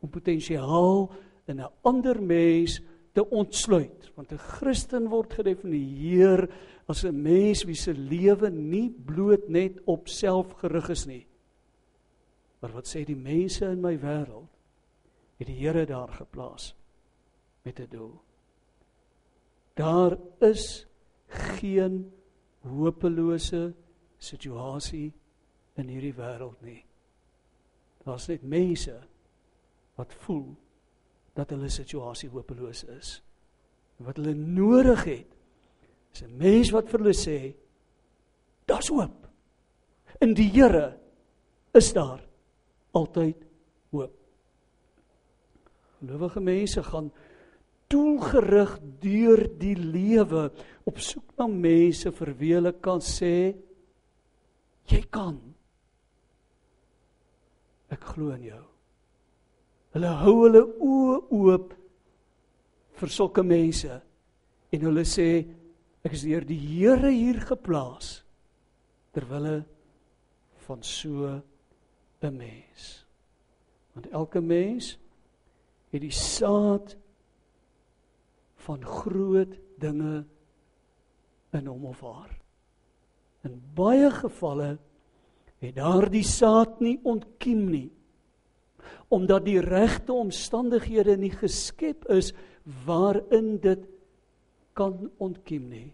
om 0.00 0.08
potensiaal 0.08 1.10
in 1.50 1.60
'n 1.60 1.72
ander 1.82 2.22
mens 2.22 2.80
te 3.12 3.24
ontsluit, 3.30 4.10
want 4.14 4.32
'n 4.32 4.38
Christen 4.38 5.08
word 5.08 5.34
gedefinieer 5.34 6.48
as 6.86 7.04
'n 7.04 7.22
mens 7.22 7.64
wie 7.64 7.74
se 7.74 7.92
lewe 7.92 8.50
nie 8.50 8.90
bloot 8.90 9.48
net 9.48 9.80
op 9.84 10.08
self 10.08 10.52
gerig 10.62 10.88
is 10.88 11.06
nie. 11.06 11.26
Maar 12.60 12.72
wat 12.72 12.88
sê 12.88 13.04
die 13.04 13.16
mense 13.16 13.64
in 13.64 13.80
my 13.80 13.96
wêreld 13.98 14.48
het 15.38 15.46
die 15.46 15.56
Here 15.56 15.86
daar 15.86 16.08
geplaas 16.08 16.74
met 17.64 17.80
'n 17.80 17.88
doel. 17.90 18.20
Daar 19.74 20.18
is 20.40 20.86
geen 21.26 22.12
hopelose 22.60 23.74
situasie 24.18 25.12
in 25.74 25.88
hierdie 25.88 26.14
wêreld 26.14 26.60
nie. 26.62 26.84
Daar's 28.04 28.26
net 28.28 28.42
mense 28.42 29.00
wat 29.96 30.14
voel 30.24 30.56
dat 31.40 31.54
hulle 31.54 31.70
situasie 31.72 32.28
hopeloos 32.32 32.84
is. 32.96 33.16
Wat 34.04 34.20
hulle 34.20 34.34
nodig 34.36 35.04
het 35.08 35.36
is 36.12 36.22
'n 36.22 36.36
mens 36.36 36.70
wat 36.70 36.88
vir 36.88 37.00
hulle 37.00 37.16
sê 37.16 37.54
daar's 38.66 38.88
hoop. 38.88 39.28
In 40.20 40.34
die 40.34 40.50
Here 40.50 40.98
is 41.72 41.92
daar 41.92 42.20
altyd 42.92 43.36
hoop. 43.90 44.14
Gelowige 45.98 46.40
mense 46.40 46.82
gaan 46.82 47.12
doelgerig 47.86 48.78
deur 49.00 49.58
die 49.58 49.76
lewe 49.76 50.50
op 50.84 50.98
soek 50.98 51.36
na 51.38 51.46
mense 51.46 52.12
vir 52.12 52.34
wie 52.38 52.54
hulle 52.54 52.72
kan 52.72 53.00
sê 53.00 53.54
jy 54.90 55.02
kan. 55.10 55.38
Ek 57.90 58.04
glo 58.14 58.30
in 58.30 58.42
jou. 58.42 58.64
Hulle 59.94 60.10
hou 60.22 60.36
hulle 60.44 60.62
oë 60.62 61.16
oop 61.34 61.72
vir 63.00 63.10
sulke 63.10 63.42
mense 63.42 63.96
en 64.70 64.86
hulle 64.86 65.04
sê 65.08 65.30
Ek 66.00 66.14
is 66.16 66.24
deur 66.24 66.46
die 66.48 66.56
Here 66.56 67.10
hier 67.12 67.40
geplaas 67.44 68.22
ter 69.12 69.26
wille 69.28 69.58
van 70.64 70.82
so 70.82 71.42
'n 72.22 72.36
mens. 72.36 73.04
Want 73.92 74.06
elke 74.12 74.40
mens 74.40 74.96
het 75.92 76.00
die 76.00 76.14
saad 76.14 76.96
van 78.56 78.84
groot 78.84 79.58
dinge 79.78 80.24
in 81.52 81.66
hom 81.66 81.84
of 81.84 82.00
haar. 82.00 82.40
In 83.44 83.60
baie 83.74 84.10
gevalle 84.10 84.78
het 85.58 85.74
daardie 85.74 86.24
saad 86.24 86.80
nie 86.80 87.00
ontkiem 87.02 87.68
nie 87.68 87.90
omdat 89.08 89.44
die 89.44 89.60
regte 89.60 90.12
omstandighede 90.12 91.16
nie 91.16 91.32
geskep 91.32 92.06
is 92.10 92.32
waarin 92.86 93.58
dit 93.62 93.86
kan 94.72 95.10
ontkiem 95.18 95.68
nie. 95.68 95.88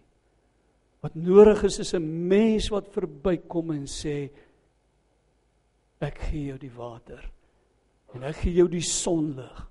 Wat 1.01 1.15
nodig 1.15 1.63
is 1.63 1.79
is 1.79 1.93
'n 1.93 2.27
mens 2.27 2.69
wat 2.69 2.91
verbykom 2.93 3.71
en 3.71 3.85
sê 3.87 4.29
ek 6.01 6.17
gee 6.29 6.45
jou 6.47 6.57
die 6.57 6.75
water 6.75 7.31
en 8.13 8.23
ek 8.23 8.35
gee 8.35 8.53
jou 8.53 8.67
die 8.67 8.81
sonlig 8.81 9.67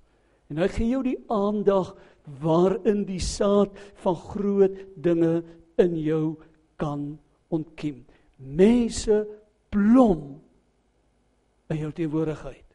en 0.50 0.58
ek 0.58 0.70
gee 0.78 0.88
jou 0.88 1.02
die 1.02 1.18
aandag 1.28 1.94
waarin 2.42 3.04
die 3.06 3.22
saad 3.22 3.70
van 4.02 4.16
groot 4.16 4.76
dinge 4.96 5.42
in 5.78 5.96
jou 5.96 6.36
kan 6.76 7.18
ontkiem. 7.48 8.04
Mense 8.36 9.26
blom 9.70 10.40
in 11.70 11.82
jou 11.82 11.92
teenwoordigheid. 11.92 12.65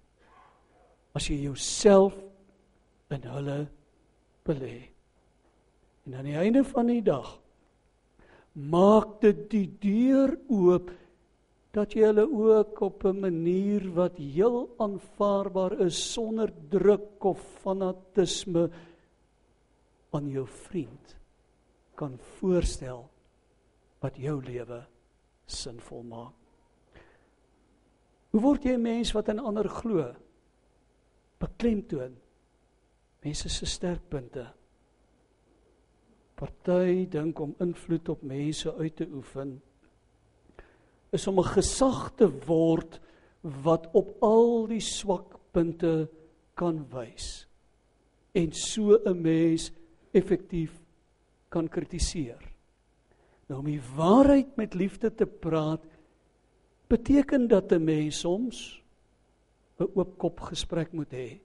As 1.13 1.27
jy 1.27 1.41
jouself 1.43 2.15
in 3.11 3.23
hulle 3.27 3.59
belê. 4.47 4.79
En 6.07 6.15
aan 6.15 6.29
die 6.29 6.37
einde 6.39 6.63
van 6.63 6.87
die 6.87 7.03
dag 7.05 7.37
maak 8.51 9.21
dit 9.23 9.45
die 9.51 9.67
deur 9.79 10.33
oop 10.51 10.89
dat 11.71 11.93
jy 11.95 12.03
hulle 12.09 12.25
ook 12.27 12.81
op 12.83 13.05
'n 13.05 13.19
manier 13.19 13.87
wat 13.95 14.17
heel 14.17 14.75
aanvaarbaar 14.77 15.79
is 15.87 16.13
sonder 16.13 16.51
druk 16.69 17.23
of 17.23 17.39
fanatisme 17.63 18.69
aan 20.11 20.27
jou 20.27 20.47
vriend 20.47 21.15
kan 21.95 22.17
voorstel 22.17 23.09
wat 23.99 24.17
jou 24.17 24.43
lewe 24.43 24.81
sinvol 25.45 26.03
maak. 26.03 26.33
Hoe 28.31 28.41
word 28.41 28.63
jy 28.63 28.73
'n 28.73 28.81
mens 28.81 29.11
wat 29.11 29.27
in 29.27 29.39
ander 29.39 29.69
glo? 29.69 30.15
Beklemtoon 31.41 32.15
mense 33.21 33.49
se 33.49 33.65
sterkpunte. 33.69 34.47
Party 36.37 37.05
dink 37.09 37.39
om 37.39 37.53
invloed 37.61 38.09
op 38.09 38.23
mense 38.25 38.73
uit 38.73 38.95
te 38.95 39.07
oefen 39.13 39.59
is 41.11 41.27
om 41.27 41.39
'n 41.39 41.53
gesag 41.53 42.11
te 42.15 42.27
word 42.47 42.99
wat 43.41 43.89
op 43.93 44.15
al 44.23 44.67
die 44.67 44.81
swakpunte 44.81 46.09
kan 46.55 46.85
wys 46.89 47.47
en 48.31 48.51
so 48.51 48.97
'n 49.05 49.21
mens 49.21 49.71
effektief 50.11 50.79
kan 51.49 51.67
kritiseer. 51.67 52.51
Nou 53.47 53.59
om 53.59 53.65
die 53.65 53.81
waarheid 53.95 54.55
met 54.55 54.73
liefde 54.73 55.15
te 55.15 55.25
praat 55.25 55.83
beteken 56.87 57.47
dat 57.47 57.71
'n 57.71 57.83
mens 57.83 58.19
soms 58.19 58.80
'n 59.81 59.91
oop 59.95 60.17
kop 60.17 60.39
gesprek 60.39 60.93
moet 60.93 61.11
hê 61.11 61.39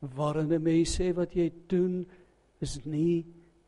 waarin 0.00 0.52
'n 0.52 0.62
mens 0.62 0.98
sê 0.98 1.14
wat 1.14 1.34
jy 1.34 1.52
doen 1.68 2.06
is 2.60 2.84
nie 2.84 3.24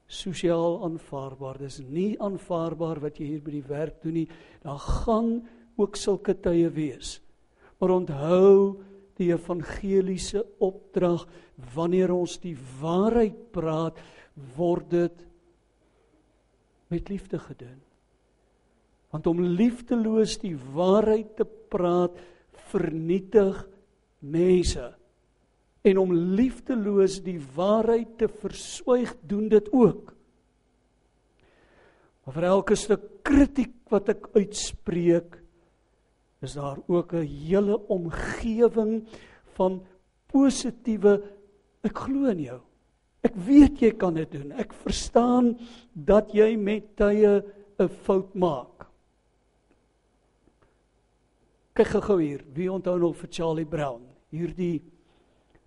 sosiaal 0.07 0.85
aanvaarbaar. 0.87 1.59
Dis 1.59 1.81
nie 1.81 2.17
aanvaarbaar 2.23 3.01
wat 3.01 3.19
jy 3.19 3.27
hier 3.27 3.43
by 3.43 3.51
die 3.51 3.69
werk 3.69 4.03
doen 4.03 4.13
nie. 4.13 4.29
Daar 4.63 4.79
gaan 4.79 5.49
ook 5.77 5.97
sulke 5.97 6.35
tye 6.35 6.71
wees. 6.71 7.21
Maar 7.79 7.91
onthou 7.91 8.83
die 9.17 9.33
evangeliese 9.33 10.45
opdrag 10.61 11.27
wanneer 11.75 12.13
ons 12.13 12.39
die 12.39 12.57
waarheid 12.81 13.53
praat, 13.53 13.99
word 14.57 14.91
dit 14.91 15.27
met 16.93 17.09
liefde 17.09 17.39
gedoen. 17.39 17.81
Want 19.11 19.27
om 19.27 19.41
liefdeloos 19.41 20.37
die 20.43 20.57
waarheid 20.75 21.37
te 21.39 21.47
praat 21.73 22.19
vernietig 22.71 23.63
mense. 24.19 24.95
En 25.87 25.99
om 25.99 26.13
liefdeloos 26.13 27.21
die 27.23 27.39
waarheid 27.55 28.19
te 28.19 28.29
verswyg 28.29 29.15
doen 29.27 29.49
dit 29.49 29.69
ook. 29.73 30.13
Maar 32.25 32.35
vir 32.35 32.49
elke 32.51 32.75
stuk 32.75 33.05
kritiek 33.23 33.75
wat 33.91 34.09
ek 34.11 34.27
uitspreek, 34.35 35.37
is 36.43 36.57
daar 36.59 36.79
ook 36.87 37.15
'n 37.15 37.27
hele 37.27 37.79
omgewing 37.89 39.07
van 39.55 39.83
positiewe 40.27 41.23
ek 41.83 41.99
glo 41.99 42.27
in 42.27 42.41
jou. 42.41 42.61
Ek 43.23 43.35
weet 43.35 43.81
jy 43.81 43.93
kan 43.97 44.15
dit 44.15 44.31
doen. 44.31 44.53
Ek 44.53 44.73
verstaan 44.73 45.57
dat 45.93 46.35
jy 46.35 46.57
met 46.57 46.97
tye 46.97 47.43
'n 47.79 47.89
fout 47.89 48.35
maak. 48.35 48.86
Kyk 51.77 51.91
gou 52.07 52.15
hier, 52.23 52.41
wie 52.57 52.71
onthou 52.73 52.95
nog 52.97 53.19
vir 53.21 53.29
Charlie 53.29 53.67
Brown? 53.69 54.07
Hierdie 54.33 54.81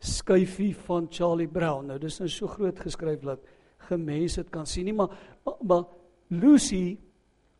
skuifie 0.02 0.72
van 0.88 1.06
Charlie 1.14 1.48
Brown. 1.48 1.86
Nou 1.86 2.00
dis 2.02 2.18
nou 2.18 2.30
so 2.34 2.50
groot 2.50 2.80
geskryf 2.82 3.22
dat 3.28 3.44
gemens 3.92 4.40
dit 4.40 4.50
kan 4.50 4.66
sien 4.66 4.90
nie, 4.90 4.96
maar 4.98 5.14
maar, 5.46 5.60
maar 5.62 5.84
Lucy 6.34 6.98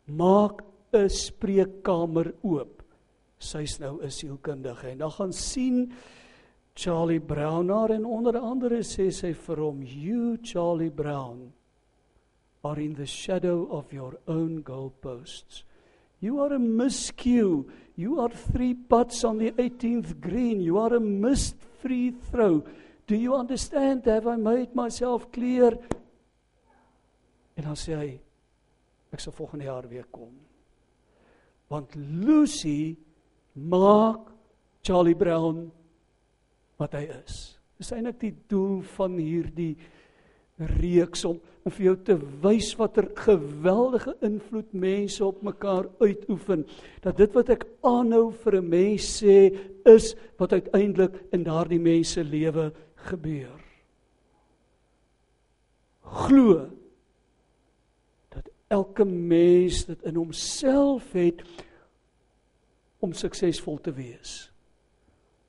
maak 0.06 0.64
'n 0.92 1.08
spreekkamer 1.08 2.34
oop. 2.42 2.82
Sy's 3.38 3.78
nou 3.78 4.02
'n 4.02 4.10
sielkundige 4.10 4.88
en 4.88 4.98
dan 4.98 5.10
gaan 5.10 5.32
sien 5.32 5.92
Charlie 6.74 7.20
Brown 7.20 7.66
daar 7.66 7.90
en 7.90 8.04
onder 8.04 8.36
andere 8.38 8.82
sê 8.82 9.12
sy 9.12 9.32
vir 9.32 9.56
hom 9.56 9.82
you 9.82 10.38
Charlie 10.42 10.90
Brown 10.90 11.52
are 12.64 12.82
in 12.82 12.94
the 12.94 13.06
shadow 13.06 13.70
of 13.70 13.92
your 13.92 14.18
own 14.26 14.62
goalposts. 14.64 15.64
You 16.20 16.40
are 16.40 16.54
a 16.54 16.58
miscue. 16.58 17.64
You 18.00 18.18
are 18.20 18.30
three 18.30 18.72
putts 18.72 19.24
on 19.24 19.36
the 19.36 19.50
18th 19.50 20.20
green. 20.20 20.62
You 20.62 20.78
are 20.78 20.94
a 20.94 21.00
missed 21.00 21.60
free 21.82 22.14
throw. 22.30 22.64
Do 23.06 23.14
you 23.14 23.34
understand? 23.34 24.06
Have 24.06 24.26
I 24.26 24.36
made 24.36 24.74
myself 24.74 25.30
clear? 25.30 25.76
En 27.58 27.66
dan 27.66 27.76
sê 27.76 27.98
hy 27.98 28.08
ek 29.12 29.20
sal 29.20 29.36
volgende 29.36 29.68
jaar 29.68 29.84
weer 29.90 30.06
kom. 30.08 30.32
Want 31.68 31.92
Lucy 32.24 32.96
maak 33.68 34.32
Charlie 34.80 35.18
Brown 35.18 35.66
wat 36.80 36.96
hy 36.96 37.04
is. 37.20 37.36
Dis 37.76 37.92
eintlik 37.92 38.22
die 38.22 38.32
doel 38.48 38.80
van 38.96 39.20
hierdie 39.20 39.74
reeks 40.60 41.24
om 41.24 41.40
vir 41.68 41.84
jou 41.84 41.96
te 42.04 42.16
wys 42.42 42.72
watter 42.78 43.06
geweldige 43.16 44.14
invloed 44.26 44.72
mense 44.72 45.24
op 45.24 45.42
mekaar 45.44 45.88
uitoefen 46.00 46.64
dat 47.04 47.16
dit 47.20 47.34
wat 47.36 47.52
ek 47.52 47.66
aanhou 47.86 48.30
vir 48.32 48.56
'n 48.56 48.68
mens 48.68 49.22
sê 49.22 49.52
is 49.84 50.14
wat 50.38 50.52
uiteindelik 50.52 51.14
in 51.32 51.44
daardie 51.44 51.80
mens 51.80 52.12
se 52.12 52.24
lewe 52.24 52.72
gebeur. 52.94 53.60
Glo 56.02 56.68
dat 58.28 58.48
elke 58.68 59.04
mens 59.04 59.84
dit 59.84 60.02
in 60.02 60.16
homself 60.16 61.12
het 61.12 61.42
om 62.98 63.12
suksesvol 63.12 63.78
te 63.80 63.92
wees. 63.92 64.50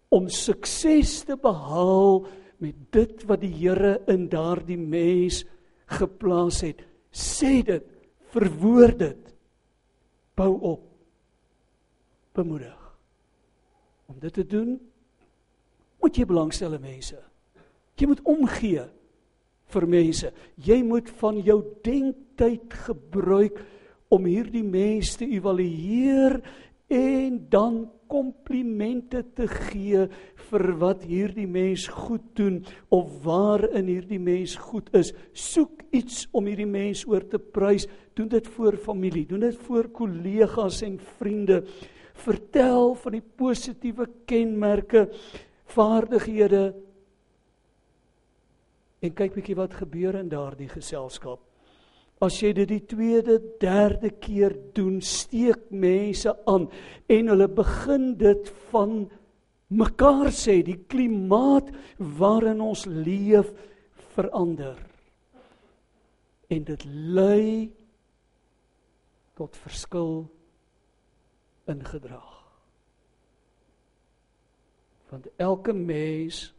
Om 0.09 0.29
sukses 0.29 1.23
te 1.23 1.37
behaal 1.37 2.27
met 2.61 2.77
dit 2.93 3.25
wat 3.29 3.41
die 3.41 3.53
Here 3.53 3.97
in 4.11 4.27
daardie 4.29 4.79
mens 4.79 5.41
geplaas 5.97 6.61
het. 6.65 6.83
Sê 7.11 7.59
dit, 7.65 7.83
verwoord 8.31 8.99
dit. 9.01 9.33
Bou 10.37 10.53
op. 10.75 10.85
Bemoedig. 12.37 12.77
Om 14.07 14.19
dit 14.21 14.33
te 14.33 14.45
doen, 14.47 14.77
moet 16.01 16.17
jy 16.17 16.25
belangstel 16.27 16.77
in 16.77 16.85
mense. 16.85 17.19
Jy 17.99 18.07
moet 18.09 18.23
omgee 18.25 18.85
vir 19.71 19.87
mense. 19.87 20.31
Jy 20.55 20.79
moet 20.87 21.11
van 21.19 21.39
jou 21.45 21.59
denktyd 21.85 22.73
gebruik 22.87 23.59
om 24.11 24.25
hierdie 24.27 24.65
mense 24.65 25.19
te 25.19 25.27
evalueer 25.27 26.39
en 26.91 27.37
dan 27.51 27.83
komplimente 28.11 29.23
te 29.35 29.47
gee 29.47 30.03
vir 30.49 30.65
wat 30.81 31.05
hierdie 31.07 31.47
mens 31.47 31.87
goed 31.87 32.25
doen 32.35 32.59
of 32.91 33.11
waar 33.23 33.63
in 33.79 33.87
hierdie 33.87 34.19
mens 34.19 34.57
goed 34.59 34.91
is. 34.97 35.13
Soek 35.31 35.85
iets 35.95 36.25
om 36.35 36.49
hierdie 36.49 36.67
mens 36.69 37.05
oor 37.07 37.23
te 37.23 37.39
prys. 37.39 37.87
Doen 38.19 38.27
dit 38.33 38.47
voor 38.57 38.75
familie, 38.75 39.25
doen 39.29 39.45
dit 39.47 39.57
voor 39.67 39.87
kollegas 39.95 40.81
en 40.83 40.99
vriende. 41.19 41.61
Vertel 42.21 42.93
van 42.99 43.15
die 43.15 43.23
positiewe 43.23 44.09
kenmerke, 44.29 45.07
vaardighede 45.71 46.65
en 49.01 49.15
kyk 49.17 49.39
bietjie 49.39 49.57
wat 49.57 49.79
gebeur 49.79 50.19
in 50.19 50.29
daardie 50.29 50.69
geselskap. 50.69 51.50
As 52.21 52.37
jy 52.41 52.51
dit 52.53 52.69
die 52.69 52.83
tweede, 52.85 53.39
derde 53.61 54.11
keer 54.21 54.53
doen, 54.75 54.99
steek 55.01 55.71
mense 55.73 56.33
aan 56.49 56.67
en 57.09 57.31
hulle 57.33 57.47
begin 57.49 58.11
dit 58.19 58.51
van 58.69 59.07
mekaar 59.71 60.29
sê 60.35 60.59
die 60.67 60.77
klimaat 60.91 61.71
waarin 62.19 62.61
ons 62.61 62.85
leef 62.85 63.49
verander. 64.13 64.77
En 66.51 66.63
dit 66.67 66.85
lei 66.85 67.71
tot 69.39 69.57
verskil 69.63 70.15
in 71.71 71.81
gedrag. 71.87 72.37
Want 75.09 75.27
elke 75.41 75.73
mens 75.73 76.51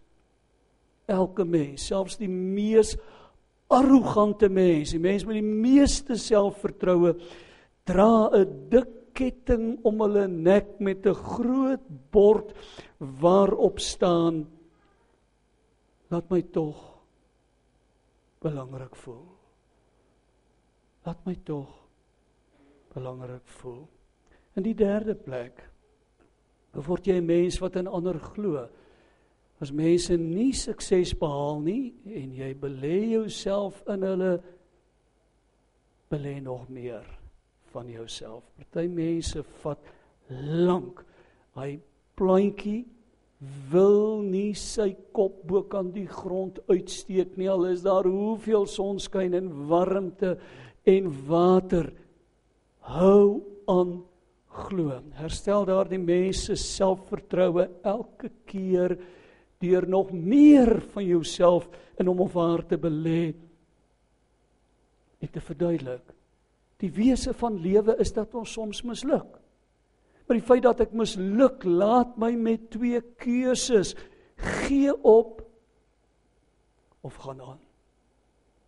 elke 1.12 1.44
mens, 1.44 1.86
selfs 1.86 2.18
die 2.20 2.30
mees 2.30 2.94
arrogante 3.72 4.48
mens, 4.48 4.92
die 4.92 5.02
mens 5.02 5.24
met 5.24 5.38
die 5.40 5.42
meeste 5.42 6.16
selfvertroue 6.20 7.14
dra 7.88 8.30
'n 8.32 8.68
dik 8.70 9.00
ketting 9.14 9.78
om 9.84 10.00
hulle 10.00 10.26
nek 10.28 10.80
met 10.80 11.06
'n 11.06 11.14
groot 11.14 11.84
bord 12.10 12.52
waarop 12.98 13.78
staan 13.80 14.46
laat 16.10 16.30
my 16.30 16.42
tog 16.42 16.76
belangrik 18.40 18.96
voel. 18.96 19.26
Laat 21.04 21.24
my 21.26 21.36
tog 21.44 21.68
belangrik 22.94 23.46
voel. 23.60 23.88
In 24.56 24.62
die 24.62 24.74
derde 24.74 25.14
plek 25.14 25.70
word 26.72 27.06
jy 27.06 27.16
'n 27.20 27.26
mens 27.26 27.58
wat 27.60 27.76
in 27.76 27.86
ander 27.86 28.18
glo. 28.18 28.68
As 29.62 29.70
mense 29.70 30.16
nie 30.18 30.50
sukses 30.58 31.12
behaal 31.14 31.60
nie 31.62 31.92
en 32.18 32.32
jy 32.34 32.50
belê 32.58 32.96
jouself 33.12 33.78
in 33.92 34.02
hulle 34.02 34.32
belê 36.10 36.40
nog 36.42 36.66
meer 36.68 37.06
van 37.72 37.86
jouself. 37.88 38.42
Party 38.58 38.88
mense 38.90 39.44
vat 39.62 39.92
lank. 40.66 41.04
Hy 41.54 41.76
plantjie 42.18 42.82
wil 43.70 44.22
nie 44.22 44.52
sy 44.58 44.92
kop 45.14 45.40
bo 45.48 45.64
kan 45.70 45.90
die 45.94 46.06
grond 46.10 46.60
uitsteek 46.68 47.34
nie 47.38 47.48
al 47.50 47.66
is 47.70 47.82
daar 47.86 48.06
hoeveel 48.06 48.68
sonskyn 48.70 49.34
en 49.38 49.48
warmte 49.70 50.36
en 50.86 51.08
water 51.26 51.88
hou 52.86 53.42
aan 53.70 53.96
glo 54.52 55.00
herstel 55.18 55.66
daardie 55.66 55.98
mense 56.02 56.54
selfvertroue 56.60 57.66
elke 57.88 58.30
keer 58.46 58.94
deur 59.62 59.86
nog 59.88 60.10
meer 60.12 60.80
van 60.92 61.06
jouself 61.06 61.68
in 61.98 62.10
hom 62.10 62.24
of 62.26 62.34
haar 62.38 62.66
te 62.66 62.78
belê 62.80 63.32
en 65.22 65.30
te 65.30 65.40
verduidelik 65.40 66.18
die 66.82 66.90
wese 66.90 67.32
van 67.38 67.60
lewe 67.62 67.94
is 68.02 68.10
dat 68.12 68.34
ons 68.34 68.52
soms 68.58 68.82
misluk 68.82 69.42
Maar 70.26 70.38
die 70.40 70.48
feit 70.48 70.64
dat 70.64 70.78
ek 70.80 70.94
misluk 70.96 71.64
laat 71.68 72.14
my 72.20 72.30
met 72.38 72.70
twee 72.72 73.00
keuses: 73.20 73.94
gee 74.64 74.92
op 75.04 75.42
of 77.04 77.18
gaan 77.20 77.42
aan. 77.42 77.60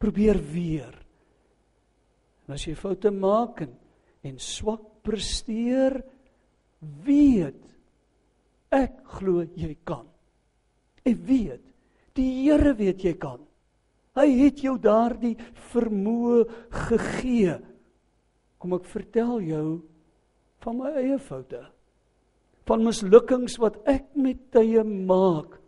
Probeer 0.02 0.36
weer. 0.52 0.92
En 2.44 2.56
as 2.58 2.66
jy 2.66 2.74
foute 2.76 3.08
maak 3.14 3.62
en, 3.64 3.72
en 4.28 4.36
swak 4.42 4.82
presteer, 5.06 6.02
weet 7.06 7.62
ek 8.74 9.00
glo 9.16 9.46
jy 9.56 9.72
kan. 9.88 10.04
Ek 11.04 11.18
weet, 11.28 11.62
die 12.16 12.30
Here 12.44 12.72
weet 12.78 13.04
jy 13.04 13.14
kan. 13.20 13.40
Hy 14.14 14.28
het 14.44 14.62
jou 14.62 14.76
daardie 14.78 15.34
vermoë 15.72 16.44
gegee. 16.88 17.58
Kom 18.58 18.76
ek 18.78 18.86
vertel 18.88 19.40
jou 19.44 19.68
van 20.64 20.78
my 20.80 20.92
eie 21.02 21.18
foute 21.20 21.60
van 22.68 22.84
mislukkings 22.84 23.58
wat 23.60 23.76
ek 23.90 24.06
met 24.16 24.40
tye 24.54 24.82
maak 24.84 25.58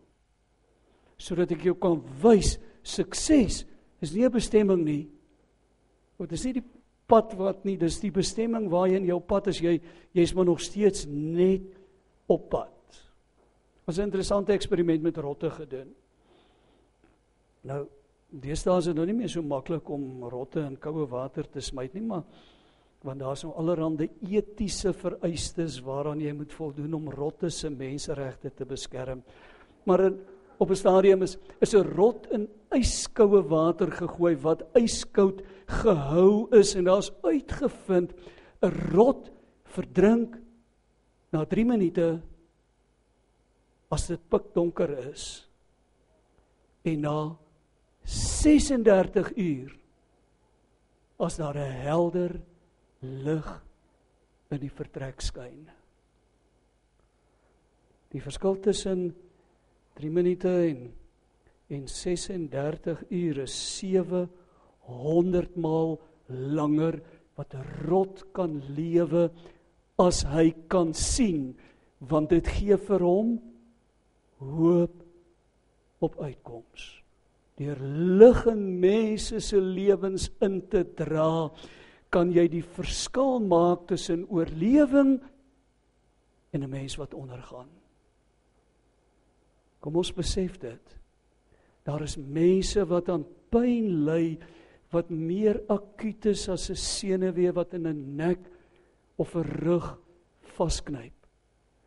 sodat 1.20 1.52
ek 1.56 1.66
jou 1.68 1.76
kan 1.80 1.98
wys 2.22 2.56
sukses 2.86 3.64
is 4.00 4.12
nie 4.12 4.24
'n 4.24 4.32
bestemming 4.32 4.84
nie 4.84 5.08
want 6.16 6.30
dit 6.30 6.38
is 6.38 6.44
nie 6.44 6.60
die 6.60 6.68
pad 7.08 7.34
wat 7.36 7.64
nie 7.64 7.76
dis 7.76 8.00
die 8.00 8.10
bestemming 8.10 8.70
waarheen 8.70 9.04
jou 9.04 9.20
pad 9.20 9.48
is 9.48 9.60
jy 9.60 9.80
jy's 10.12 10.34
maar 10.34 10.44
nog 10.44 10.60
steeds 10.60 11.06
net 11.06 11.62
op 12.28 12.50
pad 12.50 12.72
was 13.86 13.98
'n 13.98 14.02
interessante 14.02 14.52
eksperiment 14.52 15.02
met 15.02 15.16
rotte 15.16 15.50
gedoen 15.50 15.94
nou 17.62 17.86
deesdae 18.30 18.78
is 18.78 18.84
dit 18.84 18.94
nou 18.94 19.06
nie 19.06 19.14
meer 19.14 19.28
so 19.28 19.42
maklik 19.42 19.88
om 19.88 20.24
rotte 20.24 20.60
in 20.60 20.76
koue 20.76 21.06
water 21.06 21.44
te 21.50 21.60
smyt 21.60 21.94
nie 21.94 22.02
maar 22.02 22.24
want 23.06 23.20
daar's 23.22 23.44
nou 23.44 23.54
allerlei 23.60 24.08
etiese 24.30 24.92
vereistes 24.96 25.78
waaraan 25.84 26.22
jy 26.22 26.32
moet 26.34 26.54
voldoen 26.56 26.96
om 26.98 27.10
rotte 27.12 27.50
se 27.50 27.70
menseregte 27.70 28.50
te 28.50 28.66
beskerm. 28.66 29.22
Maar 29.86 30.06
in, 30.08 30.18
op 30.58 30.70
'n 30.70 30.74
stadium 30.74 31.22
is 31.22 31.36
is 31.60 31.74
'n 31.74 31.84
rot 31.94 32.26
in 32.32 32.48
yskoue 32.70 33.42
water 33.42 33.90
gegooi 33.90 34.36
wat 34.36 34.62
yskoud 34.74 35.42
gehou 35.66 36.48
is 36.50 36.74
en 36.74 36.84
daar's 36.84 37.12
uitgevind 37.22 38.14
'n 38.62 38.72
rot 38.92 39.30
verdrink 39.64 40.36
na 41.30 41.44
3 41.44 41.64
minute 41.64 42.20
as 43.90 44.08
dit 44.10 44.22
pikdonker 44.30 44.90
is 45.12 45.46
en 46.86 47.00
na 47.00 47.36
36 48.06 49.32
uur 49.36 49.78
as 51.18 51.36
daar 51.36 51.56
'n 51.56 51.72
helder 51.86 52.40
lig 53.00 53.62
in 54.50 54.60
die 54.60 54.70
vertrek 54.70 55.20
skyn. 55.20 55.70
Die 58.12 58.22
verskil 58.22 58.60
tussen 58.60 59.14
3 59.94 60.10
minute 60.10 60.48
en 60.48 60.92
en 61.68 61.88
36 61.88 63.04
ure 63.10 63.46
700 63.46 65.56
maal 65.56 66.00
langer 66.28 67.02
wat 67.34 67.54
'n 67.54 67.64
rot 67.88 68.32
kan 68.32 68.62
lewe 68.76 69.30
as 69.98 70.22
hy 70.22 70.54
kan 70.68 70.94
sien 70.94 71.56
want 71.98 72.30
dit 72.30 72.48
gee 72.48 72.76
vir 72.76 73.00
hom 73.00 73.40
hoop 74.38 75.02
op 75.98 76.20
uitkoms 76.20 77.06
deur 77.56 77.78
lig 78.20 78.42
in 78.52 78.64
mense 78.80 79.40
se 79.40 79.60
lewens 79.60 80.28
in 80.44 80.60
te 80.68 80.82
dra 80.98 81.48
kan 82.12 82.30
jy 82.32 82.44
die 82.52 82.64
verskil 82.76 83.40
maak 83.40 83.86
tussen 83.88 84.26
oorlewing 84.28 85.16
en 86.52 86.62
'n 86.62 86.70
mens 86.70 86.96
wat 86.96 87.14
ondergaan. 87.14 87.68
Kom 89.80 89.96
ons 89.96 90.12
besef 90.12 90.58
dit. 90.58 90.96
Daar 91.84 92.02
is 92.02 92.16
mense 92.16 92.84
wat 92.86 93.08
aan 93.08 93.24
pyn 93.50 94.04
ly 94.04 94.38
wat 94.90 95.10
meer 95.10 95.60
akuut 95.68 96.26
is 96.26 96.48
as 96.48 96.70
'n 96.70 96.74
senuwee 96.74 97.52
wat 97.52 97.74
in 97.74 97.86
'n 97.86 98.16
nek 98.16 98.40
of 99.16 99.34
'n 99.34 99.42
rug 99.42 99.98
vasknyp. 100.40 101.14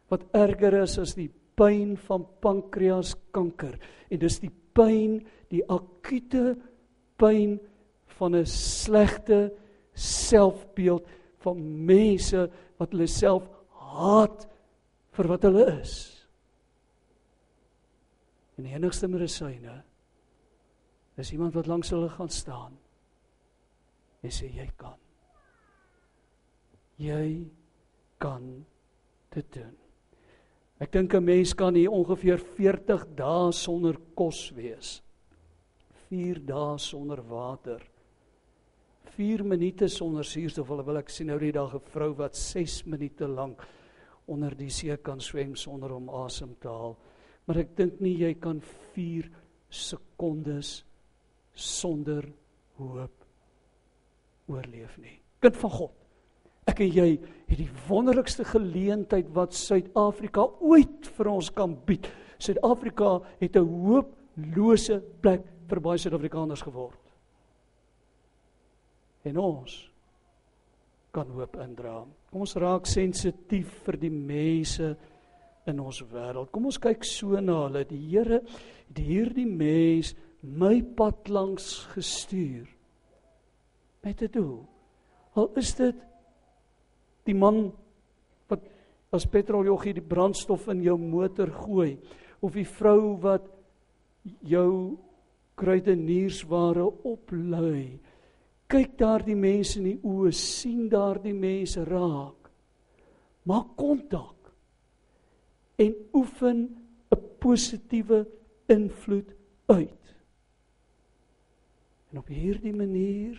Wat 0.10 0.24
erger 0.34 0.74
is 0.82 0.98
as 0.98 1.16
die 1.16 1.32
pyn 1.60 1.95
van 2.08 2.26
pankreaskanker 2.43 3.76
en 4.10 4.22
dis 4.22 4.39
die 4.39 4.52
pyn, 4.76 5.19
die 5.52 5.63
akute 5.67 6.56
pyn 7.19 7.58
van 8.19 8.36
'n 8.36 8.45
slegte 8.45 9.52
selfbeeld 9.93 11.08
van 11.43 11.86
mense 11.86 12.50
wat 12.78 12.91
hulle 12.91 13.08
self 13.08 13.50
haat 13.69 14.48
vir 15.12 15.28
wat 15.28 15.43
hulle 15.43 15.65
is. 15.82 15.93
En 18.58 18.63
die 18.67 18.76
enigste 18.76 19.08
medisyne 19.08 19.84
is 21.19 21.32
iemand 21.32 21.54
wat 21.54 21.67
langs 21.67 21.89
hulle 21.89 22.10
gaan 22.10 22.30
staan 22.30 22.78
en 24.24 24.32
sê 24.32 24.50
jy 24.52 24.67
kan. 24.80 24.98
Jy 27.00 27.48
kan 28.19 28.65
dit 29.32 29.54
doen. 29.54 29.88
Ek 30.80 30.92
dink 30.92 31.13
'n 31.13 31.24
mens 31.24 31.54
kan 31.54 31.76
hier 31.76 31.92
ongeveer 31.92 32.39
40 32.39 33.06
dae 33.15 33.52
sonder 33.52 33.98
kos 34.15 34.52
wees. 34.56 35.02
4 36.10 36.39
dae 36.46 36.78
sonder 36.78 37.22
water. 37.22 37.84
4 39.18 39.44
minute 39.44 39.88
sonder 39.88 40.24
suurstof. 40.24 40.68
Hulle 40.68 40.86
wil 40.86 40.98
ek 40.98 41.10
sien 41.10 41.28
nou 41.28 41.39
die 41.39 41.52
dag 41.52 41.74
'n 41.76 41.80
vrou 41.92 42.13
wat 42.15 42.36
6 42.36 42.86
minute 42.86 43.28
lank 43.28 43.68
onder 44.28 44.56
die 44.56 44.70
see 44.70 44.96
kan 44.98 45.20
swem 45.20 45.56
sonder 45.56 45.92
om 45.92 46.10
asem 46.10 46.56
te 46.60 46.68
haal. 46.68 46.98
Maar 47.46 47.58
ek 47.58 47.76
dink 47.76 48.00
nie 48.00 48.15
jy 48.18 48.34
kan 48.39 48.62
4 48.94 49.30
sekondes 49.70 50.86
sonder 51.54 52.24
hoop 52.78 53.26
oorleef 54.48 54.98
nie. 54.98 55.20
Kind 55.42 55.58
van 55.58 55.72
God. 55.72 55.99
Ek 56.69 56.82
en 56.86 56.91
jy 56.93 57.10
het 57.49 57.58
die 57.58 57.69
wonderlikste 57.88 58.45
geleentheid 58.45 59.29
wat 59.34 59.58
Suid-Afrika 59.58 60.45
ooit 60.62 61.10
vir 61.17 61.29
ons 61.32 61.49
kan 61.55 61.73
bied. 61.88 62.08
Suid-Afrika 62.38 63.19
het 63.39 63.55
'n 63.58 63.65
hooplose 63.65 65.01
plek 65.21 65.45
vir 65.67 65.79
baie 65.79 65.97
Suid-Afrikaners 65.97 66.62
geword 66.62 67.10
en 69.23 69.38
ons 69.38 69.75
kan 71.12 71.29
hoop 71.34 71.58
indra. 71.63 72.01
Kom 72.29 72.45
ons 72.45 72.58
raak 72.62 72.88
sensitief 72.89 73.71
vir 73.86 73.97
die 73.97 74.13
mense 74.13 74.91
in 75.69 75.79
ons 75.82 76.01
wêreld. 76.12 76.51
Kom 76.53 76.69
ons 76.69 76.79
kyk 76.82 77.05
so 77.08 77.39
na 77.41 77.63
hulle. 77.65 77.86
Die 77.89 78.01
Here 78.12 78.41
het 78.43 79.01
hierdie 79.01 79.47
mens 79.49 80.13
my 80.41 80.79
pad 80.97 81.29
langs 81.29 81.88
gestuur 81.95 82.67
met 84.03 84.21
'n 84.21 84.32
doel. 84.32 84.65
Al 85.36 85.51
is 85.58 85.73
dit 85.75 85.95
die 87.30 87.38
man 87.38 87.70
wat 88.50 88.65
as 89.15 89.30
petroljoggie 89.30 89.96
die 89.98 90.06
brandstof 90.06 90.68
in 90.74 90.84
jou 90.86 90.98
motor 91.02 91.54
gooi 91.63 91.94
of 92.42 92.54
die 92.58 92.68
vrou 92.68 93.15
wat 93.24 93.48
jou 94.46 94.98
kruideniersware 95.60 96.86
oplui 97.08 98.00
kyk 98.70 98.98
daardie 99.00 99.38
mense 99.38 99.80
in 99.80 99.88
die 99.89 100.00
oë, 100.06 100.32
sien 100.36 100.86
daardie 100.92 101.34
mense 101.34 101.82
raak. 101.88 102.50
Maak 103.50 103.74
kontak 103.80 104.52
en 105.80 105.96
oefen 106.13 106.60
'n 107.10 107.22
positiewe 107.42 108.26
invloed 108.70 109.34
uit. 109.68 110.06
En 112.12 112.20
op 112.20 112.28
hierdie 112.28 112.74
manier 112.74 113.38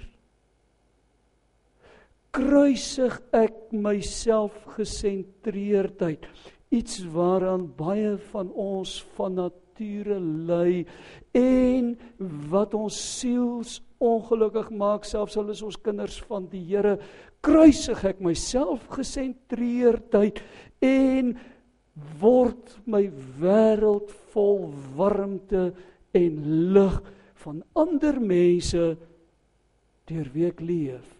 kruisig 2.35 3.17
ek 3.35 3.73
myself 3.75 4.55
gesentreerdheid, 4.77 6.27
iets 6.71 7.01
waaraan 7.11 7.67
baie 7.75 8.15
van 8.31 8.53
ons 8.55 9.01
van 9.17 9.37
nature 9.41 10.19
ly 10.21 10.85
en 11.37 11.95
wat 12.53 12.77
ons 12.79 12.97
siels 13.19 13.81
ongelukkig 14.01 14.71
maak 14.71 15.05
selfs 15.09 15.37
al 15.41 15.51
is 15.53 15.65
ons 15.67 15.79
kinders 15.83 16.21
van 16.31 16.47
die 16.53 16.63
Here. 16.71 16.97
Kruisig 17.43 18.05
ek 18.07 18.21
myself 18.23 18.87
gesentreerdheid 18.95 20.41
en 20.85 21.35
word 22.21 22.77
my 22.87 23.07
wêreld 23.41 24.13
vol 24.33 24.69
warmte 24.97 25.71
en 26.17 26.43
lig 26.75 27.01
van 27.43 27.65
ander 27.75 28.21
mense 28.23 28.85
deur 30.11 30.29
wie 30.35 30.47
ek 30.49 30.63
leef 30.65 31.20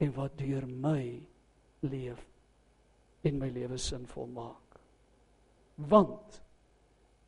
en 0.00 0.12
wat 0.16 0.36
deur 0.38 0.66
my 0.66 1.04
leef 1.82 2.26
en 3.24 3.38
my 3.38 3.50
lewe 3.52 3.78
sinvol 3.78 4.26
maak 4.26 4.80
want 5.90 6.42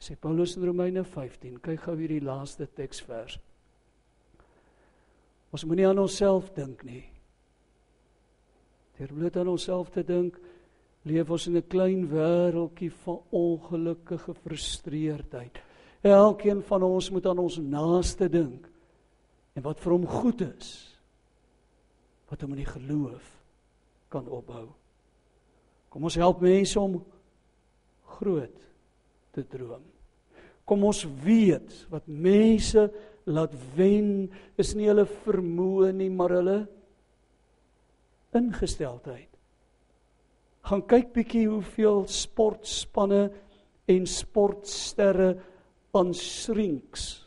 sê 0.02 0.16
Paulus 0.18 0.56
in 0.56 0.66
Romeine 0.66 1.04
15 1.04 1.60
kyk 1.62 1.86
gou 1.86 1.96
hierdie 1.96 2.22
laaste 2.24 2.66
teksvers 2.66 3.38
Ons 5.52 5.66
moenie 5.68 5.84
aan 5.84 6.00
onsself 6.00 6.48
dink 6.56 6.80
nie. 6.88 7.02
Deur 8.96 9.12
bloot 9.12 9.36
aan 9.36 9.50
onsself 9.52 9.90
te 9.92 10.04
dink, 10.06 10.38
leef 11.08 11.30
ons 11.30 11.46
in 11.46 11.56
'n 11.56 11.68
klein 11.68 12.08
wêreltjie 12.08 12.90
van 13.04 13.20
ongelukkige 13.30 14.34
frustreerdheid. 14.34 15.60
Elkeen 16.02 16.62
van 16.62 16.82
ons 16.82 17.10
moet 17.10 17.26
aan 17.26 17.38
ons 17.38 17.58
naaste 17.58 18.28
dink 18.28 18.68
en 19.54 19.62
wat 19.62 19.80
vir 19.80 19.92
hom 19.92 20.06
goed 20.06 20.40
is. 20.40 20.91
Wat 22.32 22.40
hom 22.40 22.54
in 22.56 22.62
die 22.62 22.68
geloof 22.70 23.26
kan 24.12 24.28
opbou. 24.32 24.70
Kom 25.92 26.08
ons 26.08 26.16
help 26.16 26.40
mense 26.40 26.80
om 26.80 26.96
groot 28.16 28.60
te 29.36 29.44
droom. 29.44 29.84
Kom 30.64 30.84
ons 30.88 31.02
weet 31.24 31.74
wat 31.92 32.08
mense 32.08 32.86
laat 33.28 33.52
wen 33.76 34.30
is 34.60 34.72
nie 34.78 34.88
hulle 34.88 35.04
vermoë 35.04 35.90
nie, 35.96 36.08
maar 36.08 36.32
hulle 36.38 36.58
ingesteldheid. 38.36 39.28
Gaan 40.62 40.84
kyk 40.88 41.10
bietjie 41.12 41.48
hoeveel 41.50 42.04
sportspanne 42.08 43.26
en 43.90 44.06
sportsterre 44.08 45.34
aan 45.92 46.14
shrinks. 46.16 47.21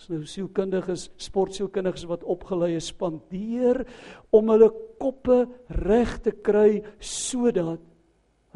Dis 0.00 0.08
nou 0.08 0.22
sielkundiges, 0.24 1.10
sportsielkundiges 1.20 2.06
wat 2.08 2.22
opgelei 2.24 2.70
is 2.78 2.86
spandeer 2.88 3.82
om 4.32 4.48
hulle 4.48 4.70
koppe 4.96 5.42
reg 5.82 6.14
te 6.24 6.32
kry 6.40 6.80
sodat 7.04 7.82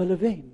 hulle 0.00 0.16
wen 0.22 0.46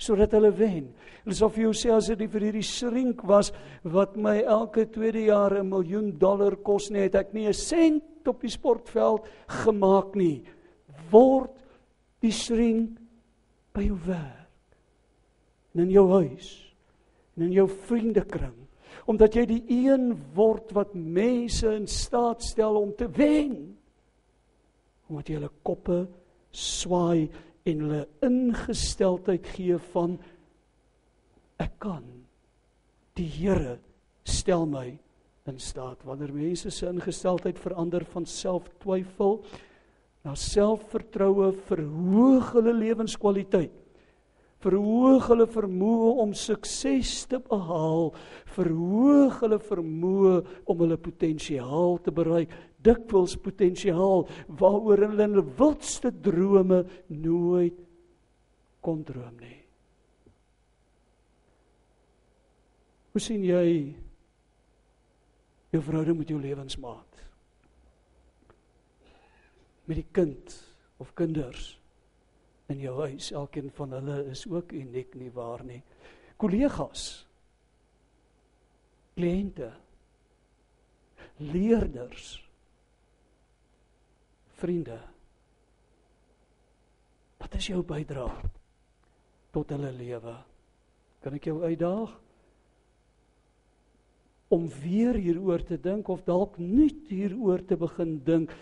sodat 0.00 0.32
hulle 0.32 0.48
wen. 0.56 0.86
Hulle 1.26 1.36
sê 1.36 1.48
vir 1.52 1.64
jou 1.66 1.72
sê 1.76 1.90
as 1.92 2.06
dit 2.08 2.22
vir 2.32 2.46
hierdie 2.46 2.64
shrink 2.64 3.20
was 3.28 3.50
wat 3.84 4.14
my 4.16 4.38
elke 4.40 4.86
tweede 4.88 5.26
jaar 5.26 5.58
'n 5.58 5.68
miljoen 5.68 6.16
dollar 6.18 6.56
kos 6.56 6.90
nie 6.90 7.02
het 7.02 7.14
ek 7.14 7.34
nie 7.34 7.46
'n 7.48 7.52
sent 7.52 8.28
op 8.28 8.40
die 8.40 8.48
sportveld 8.48 9.26
gemaak 9.48 10.14
nie. 10.16 10.42
Word 11.10 11.50
die 12.22 12.32
shrink 12.32 12.98
by 13.74 13.82
jou 13.82 13.98
werk. 14.06 14.48
En 15.74 15.80
in 15.82 15.90
jou 15.90 16.08
huis. 16.08 16.74
En 17.36 17.42
in 17.42 17.52
jou 17.52 17.68
vriendekring 17.68 18.69
omdat 19.10 19.36
jy 19.36 19.44
die 19.48 19.62
een 19.86 20.12
word 20.36 20.72
wat 20.76 20.94
mense 20.94 21.68
in 21.74 21.86
staat 21.90 22.42
stel 22.44 22.78
om 22.80 22.94
te 22.96 23.08
wen. 23.16 23.54
Omdat 25.10 25.28
jy 25.28 25.38
hulle 25.40 25.52
koppe 25.66 26.00
swaai 26.50 27.28
en 27.68 27.84
hulle 27.84 28.04
ingesteldheid 28.26 29.46
gee 29.54 29.78
van 29.92 30.16
ek 31.60 31.76
kan 31.82 32.04
die 33.18 33.28
Here 33.28 33.76
stel 34.24 34.64
my 34.68 34.88
in 35.50 35.58
staat 35.60 36.02
wanneer 36.08 36.32
mense 36.34 36.70
se 36.72 36.88
ingesteldheid 36.88 37.58
verander 37.60 38.04
van 38.12 38.26
selftwyfel 38.28 39.40
na 40.24 40.34
selfvertroue 40.36 41.50
verhoog 41.68 42.52
hulle 42.56 42.74
lewenskwaliteit 42.76 43.79
verhoog 44.60 45.28
hulle 45.30 45.46
vermoë 45.48 46.10
om 46.24 46.32
sukses 46.36 47.12
te 47.30 47.40
behaal 47.40 48.10
verhoog 48.54 49.38
hulle 49.40 49.58
vermoë 49.70 50.34
om 50.68 50.82
hulle 50.84 50.98
potensiaal 51.00 51.96
te 52.04 52.12
bereik 52.14 52.52
dikwels 52.84 53.36
potensiaal 53.40 54.26
waaroor 54.60 55.06
hulle 55.06 55.24
in 55.24 55.38
hulle 55.38 55.56
wildste 55.60 56.12
drome 56.26 56.82
nooit 57.08 57.78
kon 58.80 59.02
droom 59.04 59.36
nie. 59.40 59.58
Hoe 63.12 63.20
sien 63.20 63.42
jy 63.44 63.64
jou 65.74 65.82
verhouding 65.82 66.20
met 66.20 66.30
jou 66.30 66.38
lewensmaat? 66.40 67.20
Met 69.90 70.00
die 70.00 70.08
kind 70.14 70.56
of 71.02 71.12
kinders 71.18 71.79
in 72.70 72.80
jou 72.84 72.94
huis, 73.02 73.30
elkeen 73.36 73.70
van 73.74 73.96
hulle 73.98 74.18
is 74.30 74.44
ook 74.48 74.72
uniek 74.76 75.14
nie 75.18 75.30
waar 75.34 75.62
nie. 75.66 75.80
Kollegas, 76.40 77.26
kliënte, 79.18 79.70
leerders, 81.50 82.32
vriende. 84.60 84.98
Wat 87.40 87.54
is 87.56 87.70
jou 87.72 87.82
bydrae 87.84 88.50
tot 89.54 89.72
hulle 89.74 89.92
lewe? 89.96 90.34
Kan 91.20 91.36
ek 91.36 91.50
jou 91.50 91.60
uitdaag 91.64 92.12
om 94.50 94.66
weer 94.82 95.16
hieroor 95.20 95.62
te 95.66 95.78
dink 95.80 96.08
of 96.10 96.24
dalk 96.26 96.58
nuut 96.60 97.08
hieroor 97.12 97.64
te 97.66 97.76
begin 97.80 98.18
dink? 98.24 98.54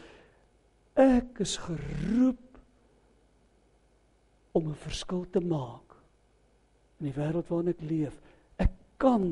Ek 0.99 1.38
is 1.44 1.57
geroep 1.62 2.48
om 4.59 4.68
'n 4.68 4.83
verskil 4.87 5.25
te 5.31 5.40
maak 5.40 5.94
in 6.99 7.07
die 7.07 7.14
wêreld 7.14 7.49
waarin 7.49 7.75
ek 7.75 7.83
leef. 7.83 8.21
Ek 8.59 8.73
kan 8.99 9.25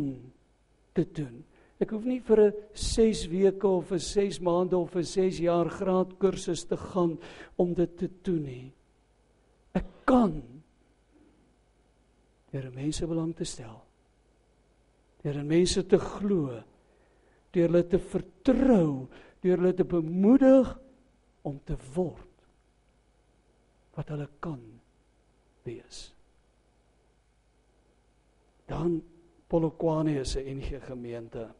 dit 0.94 1.14
doen. 1.14 1.44
Ek 1.82 1.90
hoef 1.90 2.04
nie 2.04 2.20
vir 2.20 2.40
'n 2.40 2.52
6 2.72 3.26
weke 3.28 3.68
of 3.68 3.92
'n 3.92 3.98
6 3.98 4.40
maande 4.40 4.76
of 4.78 4.94
'n 4.96 5.04
6 5.04 5.38
jaar 5.38 5.68
graad 5.68 6.18
kursus 6.18 6.64
te 6.64 6.76
gaan 6.76 7.18
om 7.56 7.74
dit 7.74 7.98
te 7.98 8.08
doen 8.22 8.42
nie. 8.42 8.72
Ek 9.74 9.84
kan 10.04 10.42
deur 12.50 12.70
mense 12.72 13.06
belang 13.06 13.34
te 13.34 13.44
stel. 13.44 13.82
Deur 15.22 15.44
mense 15.44 15.82
te 15.82 15.98
glo, 15.98 16.62
deur 17.52 17.68
hulle 17.68 17.86
te 17.88 17.98
vertrou, 17.98 19.08
deur 19.42 19.56
hulle 19.58 19.74
te 19.74 19.84
bemoedig 19.84 20.78
om 21.42 21.60
te 21.64 21.76
word 21.94 22.22
wat 23.96 24.08
hulle 24.08 24.28
kan 24.40 24.75
wees. 25.66 26.06
Dan 28.66 29.02
Polokwane 29.46 30.20
is 30.20 30.36
'n 30.36 30.58
NG 30.58 30.82
gemeente. 30.82 31.54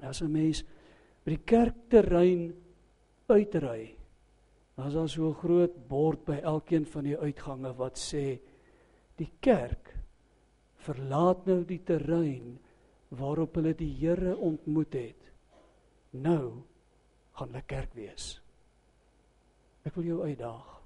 As 0.00 0.22
'n 0.22 0.32
mens 0.32 0.64
by 1.24 1.36
die 1.36 1.44
kerkterrein 1.44 2.54
uitry, 3.28 3.96
dan 4.74 4.86
is 4.86 4.94
daar 4.94 5.08
so 5.08 5.28
'n 5.28 5.34
groot 5.34 5.88
bord 5.88 6.24
by 6.24 6.40
elkeen 6.42 6.86
van 6.86 7.04
die 7.04 7.18
uitgange 7.18 7.76
wat 7.76 7.98
sê 7.98 8.40
die 9.16 9.30
kerk 9.40 9.96
verlaat 10.74 11.46
nou 11.46 11.64
die 11.64 11.82
terrein 11.84 12.58
waarop 13.08 13.54
hulle 13.54 13.74
die 13.74 13.92
Here 14.00 14.36
ontmoet 14.36 14.92
het. 14.92 15.32
Nou 16.10 16.62
gaan 17.32 17.48
hulle 17.48 17.62
kerk 17.66 17.94
wees. 17.94 18.40
Ek 19.84 19.94
wil 19.94 20.04
jou 20.04 20.22
uitdaag. 20.22 20.79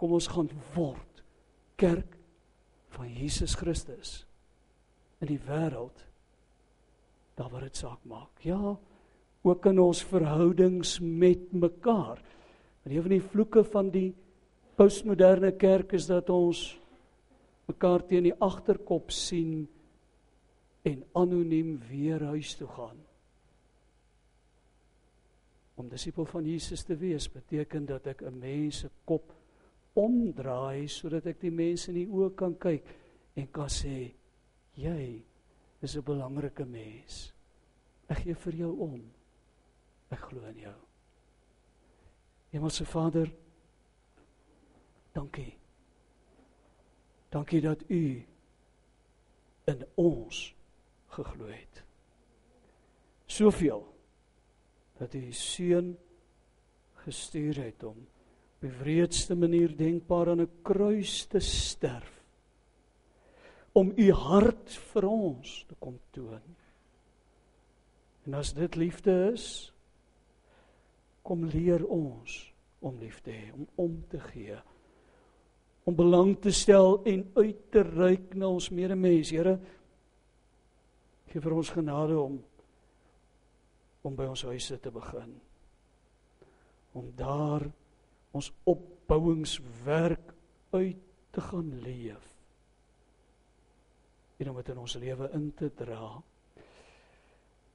Kom 0.00 0.16
ons 0.16 0.30
gaan 0.32 0.48
word 0.72 1.20
kerk 1.80 2.16
van 2.96 3.10
Jesus 3.12 3.52
Christus 3.60 4.22
in 5.20 5.28
die 5.28 5.42
wêreld 5.44 6.06
daar 7.36 7.50
waar 7.52 7.64
dit 7.68 7.76
saak 7.76 8.00
maak. 8.08 8.40
Ja, 8.44 8.76
ook 9.44 9.66
in 9.68 9.80
ons 9.80 10.02
verhoudings 10.04 10.98
met 11.00 11.52
mekaar. 11.52 12.20
Want 12.82 12.94
een 12.94 13.04
van 13.04 13.14
die 13.14 13.24
vloeke 13.24 13.64
van 13.64 13.90
die 13.92 14.10
postmoderne 14.76 15.52
kerk 15.60 15.92
is 15.96 16.08
dat 16.08 16.28
ons 16.32 16.62
mekaar 17.68 18.04
teen 18.08 18.28
die 18.28 18.36
agterkop 18.40 19.12
sien 19.14 19.68
en 20.88 21.02
anoniem 21.16 21.76
weer 21.88 22.24
huis 22.32 22.54
toe 22.56 22.68
gaan. 22.68 22.96
Om 25.80 25.88
disipel 25.88 26.24
van 26.28 26.44
Jesus 26.44 26.84
te 26.84 26.96
wees 26.96 27.28
beteken 27.32 27.86
dat 27.88 28.06
ek 28.06 28.22
'n 28.22 28.38
mens 28.38 28.78
se 28.84 28.90
kop 29.04 29.32
omdraai 29.98 30.88
sodat 30.88 31.26
ek 31.26 31.40
die 31.40 31.54
mense 31.54 31.90
in 31.90 31.98
die 32.02 32.08
oë 32.08 32.34
kan 32.38 32.54
kyk 32.60 32.86
en 33.36 33.48
kan 33.54 33.68
sê 33.68 34.12
jy 34.76 35.22
is 35.82 35.96
'n 35.96 36.04
belangrike 36.04 36.64
mens. 36.64 37.32
Ek 38.08 38.18
gee 38.18 38.34
vir 38.34 38.54
jou 38.54 38.72
om. 38.80 39.12
Ek 40.10 40.18
glo 40.18 40.44
in 40.44 40.58
jou. 40.58 40.78
Hemelse 42.50 42.84
Vader, 42.84 43.30
dankie. 45.12 45.58
Dankie 47.30 47.60
dat 47.60 47.82
U 47.90 48.22
in 49.64 49.86
ons 49.94 50.54
geglo 51.06 51.46
het. 51.46 51.84
Soveel 53.26 53.86
dat 54.98 55.14
U 55.14 55.32
seun 55.32 55.98
gestuur 56.94 57.62
het 57.62 57.84
om 57.84 58.06
op 58.60 58.66
die 58.68 58.76
wreedste 58.76 59.32
manier 59.34 59.72
denkbaar 59.72 60.28
aan 60.28 60.42
'n 60.44 60.60
kruis 60.62 61.24
te 61.24 61.40
sterf 61.40 62.20
om 63.72 63.92
u 63.96 64.10
hart 64.12 64.74
vir 64.92 65.06
ons 65.08 65.64
te 65.68 65.74
kom 65.78 65.98
toon. 66.10 66.56
En 68.26 68.34
as 68.34 68.52
dit 68.52 68.74
liefde 68.76 69.32
is, 69.32 69.72
kom 71.22 71.44
leer 71.44 71.86
ons 71.86 72.52
om 72.80 72.98
lief 72.98 73.20
te 73.20 73.30
hê, 73.30 73.52
om 73.52 73.66
om 73.76 74.04
te 74.08 74.20
gee, 74.20 74.58
om 75.84 75.96
belang 75.96 76.36
te 76.40 76.50
stel 76.50 77.00
en 77.04 77.30
uit 77.34 77.70
te 77.70 77.82
reik 77.82 78.34
na 78.34 78.46
ons 78.46 78.70
medemens. 78.70 79.30
Here, 79.30 79.58
gee 81.26 81.40
vir 81.40 81.52
ons 81.52 81.70
genade 81.70 82.18
om 82.18 82.42
om 84.02 84.16
by 84.16 84.24
ons 84.24 84.42
huise 84.42 84.80
te 84.80 84.90
begin. 84.90 85.40
Om 86.92 87.12
daar 87.16 87.70
ons 88.36 88.50
opbouingswerk 88.70 90.34
uit 90.76 91.06
te 91.30 91.40
gaan 91.40 91.70
leef 91.82 92.30
en 94.40 94.50
om 94.50 94.56
dit 94.56 94.70
in 94.72 94.80
ons 94.80 94.96
lewe 94.96 95.28
in 95.36 95.50
te 95.52 95.68
dra. 95.76 96.14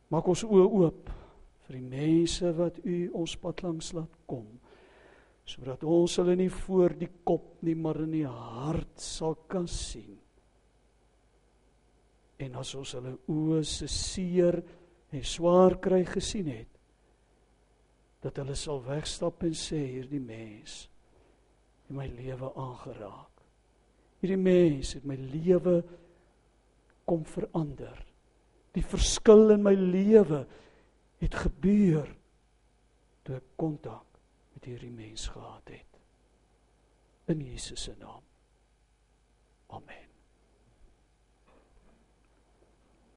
Maak 0.09 0.27
ons 0.31 0.43
oë 0.47 0.65
oop 0.65 1.11
vir 1.67 1.77
die 1.77 1.85
mense 1.85 2.51
wat 2.57 2.79
u 2.81 2.95
ons 3.21 3.35
pad 3.41 3.61
langs 3.65 3.91
laat 3.97 4.21
kom 4.29 4.47
sodat 5.45 5.83
ons 5.85 6.15
hulle 6.17 6.33
nie 6.39 6.49
voor 6.49 6.95
die 6.97 7.11
kop 7.21 7.59
nie 7.67 7.75
maar 7.77 7.99
in 8.01 8.15
die 8.15 8.25
hart 8.25 8.97
sal 8.97 9.35
kan 9.45 9.67
sien. 9.69 10.15
En 12.41 12.57
as 12.57 12.71
ons 12.73 12.95
hulle 12.97 13.13
oë 13.29 13.59
se 13.69 13.85
seer 13.91 14.57
en 15.13 15.21
swaar 15.21 15.77
kry 15.83 16.01
gesien 16.09 16.49
het 16.49 16.74
dat 18.25 18.41
hulle 18.41 18.55
sal 18.57 18.81
wegstap 18.85 19.43
en 19.45 19.53
sê 19.57 19.79
hierdie 19.85 20.21
mens 20.23 20.85
het 21.85 21.93
my 21.93 22.07
lewe 22.09 22.49
aangeraak. 22.57 23.43
Hierdie 24.23 24.41
mens 24.41 24.95
het 24.97 25.05
my 25.05 25.17
lewe 25.19 25.75
kom 27.05 27.25
verander. 27.29 27.99
Die 28.73 28.83
verskil 28.83 29.53
in 29.53 29.61
my 29.63 29.75
lewe 29.77 30.41
het 31.21 31.37
gebeur 31.45 32.09
toe 33.25 33.37
ek 33.37 33.53
kontak 33.61 34.17
met 34.55 34.71
hierdie 34.71 34.93
mens 34.93 35.27
gehad 35.33 35.69
het. 35.69 36.01
In 37.29 37.45
Jesus 37.45 37.85
se 37.87 37.93
naam. 38.01 38.25
Amen. 39.73 40.04